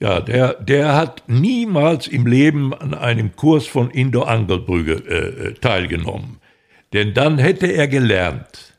Ja, 0.00 0.20
der, 0.20 0.54
der 0.54 0.96
hat 0.96 1.22
niemals 1.28 2.06
im 2.06 2.26
Leben 2.26 2.74
an 2.74 2.94
einem 2.94 3.36
Kurs 3.36 3.66
von 3.66 3.90
Indo 3.90 4.22
Angelbrügge 4.22 4.94
äh, 5.08 5.48
äh 5.48 5.54
teilgenommen. 5.54 6.39
Denn 6.92 7.14
dann 7.14 7.38
hätte 7.38 7.66
er 7.66 7.88
gelernt. 7.88 8.74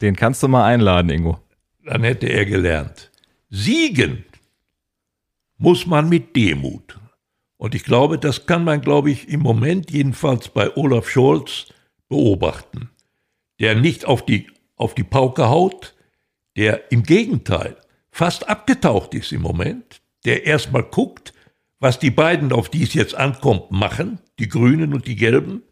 Den 0.00 0.16
kannst 0.16 0.42
du 0.42 0.48
mal 0.48 0.64
einladen, 0.64 1.10
Ingo. 1.10 1.40
Dann 1.84 2.04
hätte 2.04 2.26
er 2.26 2.44
gelernt. 2.44 3.10
Siegen 3.50 4.24
muss 5.58 5.86
man 5.86 6.08
mit 6.08 6.34
Demut. 6.36 6.98
Und 7.56 7.74
ich 7.74 7.84
glaube, 7.84 8.18
das 8.18 8.46
kann 8.46 8.64
man, 8.64 8.80
glaube 8.80 9.10
ich, 9.10 9.28
im 9.28 9.40
Moment 9.40 9.90
jedenfalls 9.90 10.48
bei 10.48 10.76
Olaf 10.76 11.08
Scholz 11.08 11.66
beobachten. 12.08 12.90
Der 13.60 13.76
nicht 13.76 14.04
auf 14.04 14.24
die, 14.24 14.48
auf 14.76 14.94
die 14.94 15.04
Pauke 15.04 15.48
haut, 15.48 15.94
der 16.56 16.90
im 16.90 17.02
Gegenteil 17.04 17.76
fast 18.10 18.48
abgetaucht 18.48 19.14
ist 19.14 19.32
im 19.32 19.42
Moment, 19.42 20.02
der 20.24 20.44
erstmal 20.44 20.82
guckt, 20.82 21.32
was 21.78 21.98
die 21.98 22.10
beiden, 22.10 22.52
auf 22.52 22.68
die 22.68 22.82
es 22.82 22.94
jetzt 22.94 23.14
ankommt, 23.14 23.70
machen, 23.70 24.18
die 24.38 24.48
Grünen 24.48 24.94
und 24.94 25.06
die 25.06 25.16
Gelben, 25.16 25.62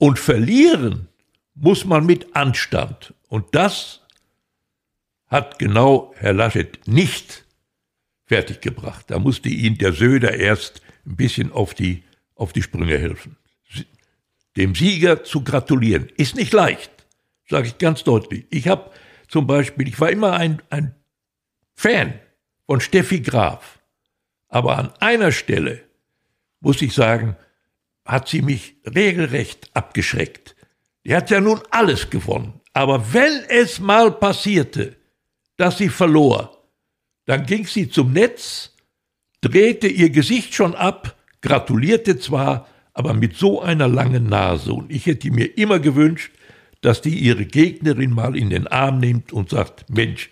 und 0.00 0.18
verlieren 0.18 1.08
muss 1.54 1.84
man 1.84 2.06
mit 2.06 2.34
Anstand. 2.34 3.14
Und 3.28 3.54
das 3.54 4.00
hat 5.26 5.58
genau 5.58 6.12
Herr 6.16 6.32
Laschet 6.32 6.88
nicht 6.88 7.44
fertiggebracht. 8.24 9.10
Da 9.10 9.18
musste 9.18 9.50
ihn 9.50 9.76
der 9.76 9.92
Söder 9.92 10.34
erst 10.34 10.80
ein 11.06 11.16
bisschen 11.16 11.52
auf 11.52 11.74
die, 11.74 12.02
auf 12.34 12.52
die 12.52 12.62
Sprünge 12.62 12.98
helfen. 12.98 13.36
Dem 14.56 14.74
Sieger 14.74 15.22
zu 15.22 15.44
gratulieren 15.44 16.08
ist 16.16 16.34
nicht 16.34 16.52
leicht, 16.52 16.90
sage 17.48 17.68
ich 17.68 17.78
ganz 17.78 18.02
deutlich. 18.02 18.46
Ich 18.50 18.68
habe 18.68 18.90
zum 19.28 19.46
Beispiel, 19.46 19.86
ich 19.86 20.00
war 20.00 20.10
immer 20.10 20.32
ein, 20.32 20.62
ein 20.70 20.94
Fan 21.74 22.18
von 22.66 22.80
Steffi 22.80 23.20
Graf, 23.20 23.78
aber 24.48 24.78
an 24.78 24.92
einer 24.98 25.30
Stelle 25.30 25.82
muss 26.60 26.80
ich 26.80 26.94
sagen, 26.94 27.36
hat 28.10 28.28
sie 28.28 28.42
mich 28.42 28.76
regelrecht 28.84 29.70
abgeschreckt. 29.72 30.56
Die 31.04 31.14
hat 31.14 31.30
ja 31.30 31.40
nun 31.40 31.60
alles 31.70 32.10
gewonnen. 32.10 32.60
Aber 32.72 33.12
wenn 33.12 33.44
es 33.48 33.80
mal 33.80 34.10
passierte, 34.12 34.96
dass 35.56 35.78
sie 35.78 35.88
verlor, 35.88 36.64
dann 37.26 37.46
ging 37.46 37.66
sie 37.66 37.88
zum 37.88 38.12
Netz, 38.12 38.74
drehte 39.40 39.86
ihr 39.86 40.10
Gesicht 40.10 40.54
schon 40.54 40.74
ab, 40.74 41.16
gratulierte 41.40 42.18
zwar, 42.18 42.66
aber 42.92 43.14
mit 43.14 43.36
so 43.36 43.62
einer 43.62 43.88
langen 43.88 44.26
Nase. 44.26 44.72
Und 44.72 44.90
ich 44.90 45.06
hätte 45.06 45.30
mir 45.30 45.56
immer 45.56 45.78
gewünscht, 45.78 46.32
dass 46.80 47.02
die 47.02 47.16
ihre 47.18 47.44
Gegnerin 47.44 48.10
mal 48.10 48.36
in 48.36 48.50
den 48.50 48.66
Arm 48.66 48.98
nimmt 48.98 49.32
und 49.32 49.50
sagt, 49.50 49.88
Mensch, 49.88 50.30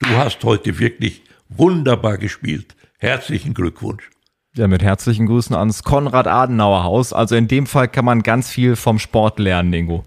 du 0.00 0.08
hast 0.08 0.42
heute 0.44 0.78
wirklich 0.78 1.22
wunderbar 1.48 2.18
gespielt. 2.18 2.74
Herzlichen 2.98 3.54
Glückwunsch. 3.54 4.10
Ja, 4.56 4.66
mit 4.66 4.82
herzlichen 4.82 5.26
Grüßen 5.26 5.54
ans 5.54 5.84
Konrad-Adenauer-Haus. 5.84 7.12
Also 7.12 7.36
in 7.36 7.46
dem 7.46 7.66
Fall 7.66 7.86
kann 7.86 8.04
man 8.04 8.22
ganz 8.22 8.50
viel 8.50 8.74
vom 8.74 8.98
Sport 8.98 9.38
lernen, 9.38 9.72
Ingo. 9.72 10.04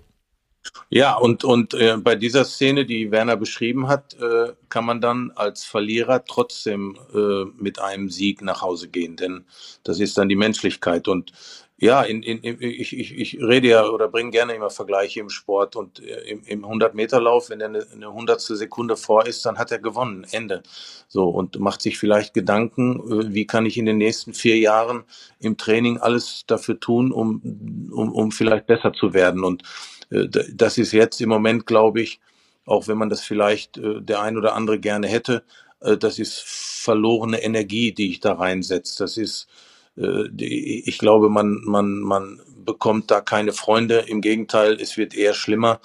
Ja, 0.89 1.15
und, 1.15 1.43
und 1.43 1.73
äh, 1.73 1.97
bei 1.97 2.15
dieser 2.15 2.43
Szene, 2.43 2.85
die 2.85 3.09
Werner 3.09 3.37
beschrieben 3.37 3.87
hat, 3.87 4.15
äh, 4.15 4.53
kann 4.69 4.85
man 4.85 5.01
dann 5.01 5.31
als 5.35 5.63
Verlierer 5.63 6.25
trotzdem 6.25 6.97
äh, 7.13 7.45
mit 7.57 7.79
einem 7.79 8.09
Sieg 8.09 8.41
nach 8.41 8.61
Hause 8.61 8.89
gehen, 8.89 9.15
denn 9.15 9.45
das 9.83 9.99
ist 9.99 10.17
dann 10.17 10.29
die 10.29 10.35
Menschlichkeit. 10.35 11.07
Und 11.07 11.31
ja, 11.77 12.03
in, 12.03 12.21
in, 12.23 12.61
ich, 12.61 12.97
ich, 12.97 13.17
ich 13.17 13.41
rede 13.41 13.67
ja 13.67 13.87
oder 13.87 14.07
bringe 14.07 14.31
gerne 14.31 14.53
immer 14.53 14.69
Vergleiche 14.69 15.19
im 15.19 15.29
Sport 15.29 15.75
und 15.75 15.99
äh, 15.99 16.21
im, 16.29 16.43
im 16.43 16.65
100-Meter-Lauf, 16.65 17.49
wenn 17.49 17.61
er 17.61 17.67
eine, 17.67 17.85
eine 17.91 18.13
hundertstel 18.13 18.55
Sekunde 18.55 18.95
vor 18.95 19.25
ist, 19.25 19.45
dann 19.45 19.57
hat 19.57 19.71
er 19.71 19.79
gewonnen, 19.79 20.25
Ende. 20.31 20.61
So 21.07 21.27
und 21.29 21.59
macht 21.59 21.81
sich 21.81 21.97
vielleicht 21.97 22.33
Gedanken, 22.33 22.99
äh, 22.99 23.33
wie 23.33 23.47
kann 23.47 23.65
ich 23.65 23.77
in 23.77 23.85
den 23.85 23.97
nächsten 23.97 24.33
vier 24.33 24.57
Jahren 24.59 25.03
im 25.39 25.57
Training 25.57 25.97
alles 25.97 26.43
dafür 26.45 26.79
tun, 26.79 27.11
um, 27.11 27.89
um, 27.91 28.11
um 28.13 28.31
vielleicht 28.31 28.67
besser 28.67 28.93
zu 28.93 29.13
werden. 29.13 29.43
Und 29.43 29.63
äh, 30.11 30.27
das 30.53 30.77
ist 30.77 30.91
jetzt 30.91 31.21
im 31.21 31.29
Moment, 31.29 31.65
glaube 31.65 32.01
ich, 32.01 32.19
auch 32.65 32.87
wenn 32.87 32.97
man 32.97 33.09
das 33.09 33.21
vielleicht 33.21 33.77
der 33.83 34.21
ein 34.21 34.37
oder 34.37 34.55
andere 34.55 34.79
gerne 34.79 35.07
hätte, 35.07 35.43
äh, 35.81 35.97
das 35.97 36.19
ist 36.19 36.39
verlorene 36.45 37.41
Energie, 37.43 37.91
die 37.93 38.11
ich 38.11 38.19
da 38.19 38.33
reinsetze. 38.33 39.03
Das 39.03 39.17
ist, 39.17 39.47
äh, 39.49 39.72
ich 39.95 40.97
glaube, 40.97 41.29
man, 41.29 41.61
man, 41.65 41.99
man 41.99 42.41
bekommt 42.65 43.11
da 43.11 43.21
keine 43.21 43.53
Freunde. 43.53 44.05
Im 44.07 44.21
Gegenteil, 44.21 44.77
es 44.79 44.97
wird 44.97 45.13
eher 45.13 45.33
schlimmer 45.33 45.79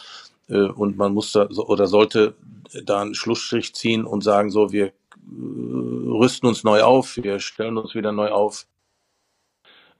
äh, 0.49 0.61
und 0.61 0.97
man 0.97 1.13
muss 1.13 1.33
da 1.33 1.49
oder 1.49 1.87
sollte 1.87 2.35
da 2.85 3.01
einen 3.01 3.15
Schlussstrich 3.15 3.75
ziehen 3.75 4.05
und 4.05 4.23
sagen, 4.25 4.51
so, 4.51 4.73
wir 4.73 4.87
äh, 4.87 4.93
rüsten 5.27 6.49
uns 6.49 6.65
neu 6.65 6.83
auf, 6.83 7.17
wir 7.17 7.39
stellen 7.41 7.77
uns 7.77 7.95
wieder 7.95 8.13
neu 8.13 8.31
auf. 8.31 8.67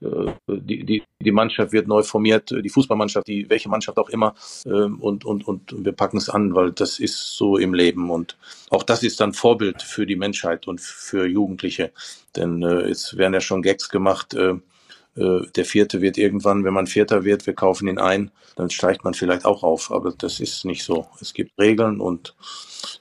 Äh, 0.01 0.33
die, 0.49 0.85
die, 0.85 1.03
die 1.21 1.33
Mannschaft 1.33 1.73
wird 1.73 1.89
neu 1.89 2.03
formiert, 2.03 2.51
die 2.51 2.69
Fußballmannschaft, 2.69 3.27
die, 3.27 3.49
welche 3.51 3.69
Mannschaft 3.69 3.99
auch 3.99 4.09
immer, 4.09 4.35
ähm, 4.67 5.01
und, 5.01 5.25
und, 5.25 5.47
und 5.47 5.75
wir 5.77 5.93
packen 5.93 6.19
es 6.19 6.29
an, 6.29 6.55
weil 6.55 6.73
das 6.73 6.99
ist 6.99 7.37
so 7.37 7.57
im 7.57 7.75
Leben. 7.75 8.11
Und 8.11 8.37
auch 8.71 8.83
das 8.83 9.03
ist 9.03 9.21
dann 9.21 9.33
Vorbild 9.33 9.83
für 9.83 10.07
die 10.07 10.17
Menschheit 10.17 10.69
und 10.69 10.81
für 10.81 11.27
Jugendliche. 11.27 11.93
Denn 12.37 12.63
äh, 12.63 12.83
es 12.83 13.17
werden 13.17 13.35
ja 13.35 13.41
schon 13.41 13.63
Gags 13.63 13.89
gemacht, 13.89 14.35
äh, 14.35 14.55
äh, 15.17 15.47
der 15.57 15.65
Vierte 15.65 16.01
wird 16.01 16.17
irgendwann, 16.17 16.65
wenn 16.65 16.75
man 16.75 16.87
Vierter 16.87 17.25
wird, 17.25 17.47
wir 17.47 17.55
kaufen 17.55 17.89
ihn 17.89 17.99
ein, 17.99 18.31
dann 18.57 18.71
steigt 18.71 19.05
man 19.05 19.15
vielleicht 19.15 19.45
auch 19.45 19.63
auf. 19.63 19.91
Aber 19.91 20.13
das 20.17 20.41
ist 20.41 20.65
nicht 20.65 20.85
so. 20.85 21.09
Es 21.21 21.35
gibt 21.35 21.59
Regeln 21.59 22.01
und 22.01 22.35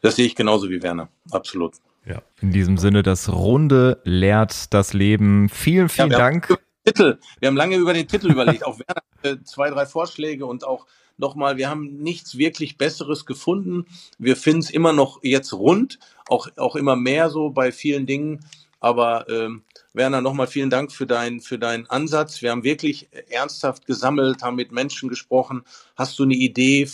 das 0.01 0.15
sehe 0.15 0.25
ich 0.25 0.35
genauso 0.35 0.69
wie 0.69 0.81
Werner. 0.81 1.09
Absolut. 1.31 1.75
Ja. 2.05 2.21
In 2.41 2.51
diesem 2.51 2.77
Sinne, 2.77 3.03
das 3.03 3.31
Runde 3.31 3.99
lehrt 4.03 4.73
das 4.73 4.93
Leben. 4.93 5.49
Vielen, 5.49 5.89
vielen 5.89 6.11
ja, 6.11 6.17
Dank. 6.17 6.57
Titel. 6.87 7.19
Wir 7.39 7.47
haben 7.47 7.57
lange 7.57 7.75
über 7.75 7.93
den 7.93 8.07
Titel 8.07 8.31
überlegt. 8.31 8.65
Auch 8.65 8.79
Werner 8.79 9.01
äh, 9.23 9.43
zwei, 9.43 9.69
drei 9.69 9.85
Vorschläge 9.85 10.45
und 10.45 10.63
auch 10.63 10.85
nochmal, 11.17 11.57
wir 11.57 11.69
haben 11.69 11.97
nichts 11.97 12.37
wirklich 12.37 12.77
Besseres 12.77 13.25
gefunden. 13.25 13.85
Wir 14.17 14.37
finden 14.37 14.59
es 14.59 14.69
immer 14.69 14.93
noch 14.93 15.19
jetzt 15.21 15.51
rund, 15.51 15.99
auch, 16.29 16.47
auch 16.55 16.77
immer 16.77 16.95
mehr 16.95 17.29
so 17.29 17.49
bei 17.49 17.73
vielen 17.73 18.05
Dingen. 18.05 18.45
Aber 18.79 19.27
ähm, 19.27 19.63
Werner, 19.91 20.21
nochmal 20.21 20.47
vielen 20.47 20.69
Dank 20.69 20.93
für, 20.93 21.05
dein, 21.05 21.41
für 21.41 21.59
deinen 21.59 21.87
Ansatz. 21.87 22.41
Wir 22.41 22.51
haben 22.51 22.63
wirklich 22.63 23.09
ernsthaft 23.29 23.85
gesammelt, 23.85 24.41
haben 24.41 24.55
mit 24.55 24.71
Menschen 24.71 25.09
gesprochen. 25.09 25.63
Hast 25.97 26.17
du 26.19 26.23
eine 26.23 26.35
Idee 26.35 26.87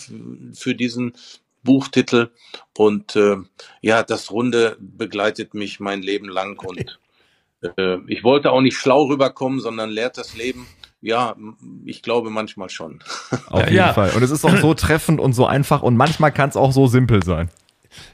für 0.53 0.73
diesen 0.73 1.13
Buchtitel? 1.61 2.31
Und 2.75 3.15
äh, 3.15 3.35
ja, 3.81 4.01
das 4.01 4.31
Runde 4.31 4.75
begleitet 4.79 5.53
mich 5.53 5.79
mein 5.79 6.01
Leben 6.01 6.29
lang 6.29 6.57
und 6.65 6.99
äh, 7.77 7.97
ich 8.07 8.23
wollte 8.23 8.51
auch 8.51 8.61
nicht 8.61 8.77
schlau 8.77 9.03
rüberkommen, 9.03 9.59
sondern 9.59 9.89
lehrt 9.89 10.17
das 10.17 10.35
Leben. 10.35 10.67
Ja, 11.01 11.35
ich 11.85 12.01
glaube 12.01 12.29
manchmal 12.29 12.69
schon. 12.69 12.99
Auf 13.47 13.65
jeden 13.65 13.75
ja. 13.75 13.93
Fall. 13.93 14.11
Und 14.11 14.23
es 14.23 14.31
ist 14.31 14.45
auch 14.45 14.57
so 14.57 14.73
treffend 14.75 15.19
und 15.19 15.33
so 15.33 15.45
einfach 15.45 15.81
und 15.81 15.97
manchmal 15.97 16.31
kann 16.31 16.49
es 16.49 16.55
auch 16.55 16.71
so 16.71 16.87
simpel 16.87 17.23
sein. 17.23 17.49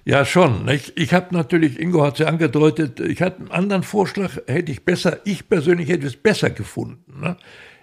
Ja, 0.06 0.26
schon. 0.26 0.68
Ich, 0.68 0.98
ich 0.98 1.14
habe 1.14 1.34
natürlich, 1.36 1.80
Ingo 1.80 2.04
hat 2.04 2.14
es 2.14 2.20
ja 2.20 2.28
angedeutet, 2.28 3.00
ich 3.00 3.22
hatte 3.22 3.40
einen 3.40 3.52
anderen 3.52 3.84
Vorschlag, 3.84 4.32
hätte 4.48 4.72
ich 4.72 4.84
besser, 4.84 5.20
ich 5.24 5.48
persönlich 5.48 5.88
hätte 5.90 6.08
es 6.08 6.18
besser 6.18 6.50
gefunden. 6.50 7.22
Ne? 7.22 7.38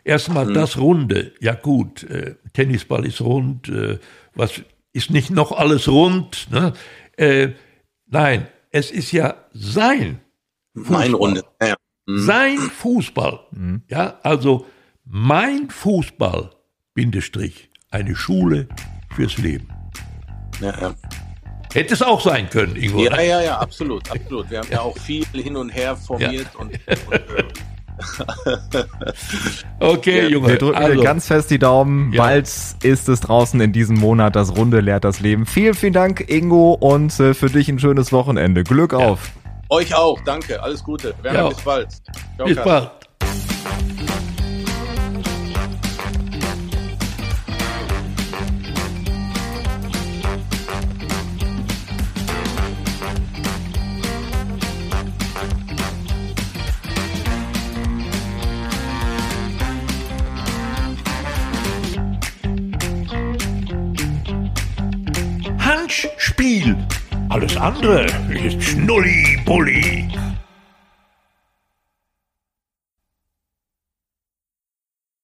Erstmal 0.04 0.46
mhm. 0.46 0.54
das 0.54 0.78
Runde. 0.78 1.32
Ja 1.40 1.54
gut, 1.54 2.02
äh, 2.04 2.34
Tennisball 2.52 3.06
ist 3.06 3.20
rund, 3.20 3.68
äh, 3.68 3.98
was 4.34 4.60
ist 4.92 5.10
nicht 5.10 5.30
noch 5.30 5.52
alles 5.52 5.88
rund? 5.88 6.48
Ne? 6.50 6.72
Äh, 7.16 7.50
nein, 8.06 8.46
es 8.70 8.90
ist 8.90 9.12
ja 9.12 9.34
sein. 9.52 10.20
Mein 10.76 11.14
Runde. 11.14 11.42
Ja. 11.60 11.74
Mhm. 12.06 12.18
Sein 12.20 12.58
Fußball. 12.58 13.40
Mhm. 13.50 13.82
Ja, 13.88 14.18
also 14.22 14.66
mein 15.04 15.70
Fußball, 15.70 16.50
Bindestrich, 16.94 17.70
eine 17.90 18.14
Schule 18.14 18.68
fürs 19.14 19.38
Leben. 19.38 19.68
Ja, 20.60 20.74
ja. 20.80 20.94
Hätte 21.72 21.94
es 21.94 22.02
auch 22.02 22.20
sein 22.20 22.48
können, 22.48 22.76
Ingo. 22.76 23.04
Ja, 23.04 23.20
ja, 23.20 23.42
ja, 23.42 23.58
absolut, 23.58 24.10
absolut. 24.10 24.50
Wir 24.50 24.60
haben 24.60 24.68
ja, 24.70 24.80
auch 24.80 24.96
viel 24.96 25.26
hin 25.34 25.56
und 25.56 25.68
her 25.68 25.96
formiert 25.96 26.48
ja. 26.54 26.60
und, 26.60 26.72
und 27.08 27.14
äh 27.14 27.44
Okay, 29.80 30.22
ja, 30.22 30.28
Junge. 30.28 30.48
Wir 30.48 30.58
drücken 30.58 30.76
also. 30.76 31.02
ganz 31.02 31.26
fest 31.26 31.50
die 31.50 31.58
Daumen. 31.58 32.12
Ja. 32.12 32.22
Bald 32.22 32.46
ist 32.82 33.08
es 33.08 33.20
draußen 33.20 33.60
in 33.60 33.72
diesem 33.72 33.98
Monat. 33.98 34.36
Das 34.36 34.56
Runde 34.56 34.80
lehrt 34.80 35.04
das 35.04 35.20
Leben. 35.20 35.46
Vielen, 35.46 35.74
vielen 35.74 35.92
Dank, 35.92 36.28
Ingo, 36.30 36.74
und 36.74 37.18
äh, 37.20 37.34
für 37.34 37.48
dich 37.48 37.68
ein 37.68 37.78
schönes 37.78 38.12
Wochenende. 38.12 38.64
Glück 38.64 38.94
auf. 38.94 39.32
Euch 39.68 39.94
auch, 39.94 40.20
danke. 40.24 40.62
Alles 40.62 40.82
Gute. 40.82 41.14
Werner, 41.22 41.48
bis 41.48 41.60
bald. 41.62 41.88
Ciao, 42.36 42.46
bis 42.46 42.56
bald. 42.56 42.90
Alles 67.36 67.54
andere 67.58 68.06
ist 68.30 68.62
Schnulli-Bulli. 68.62 70.08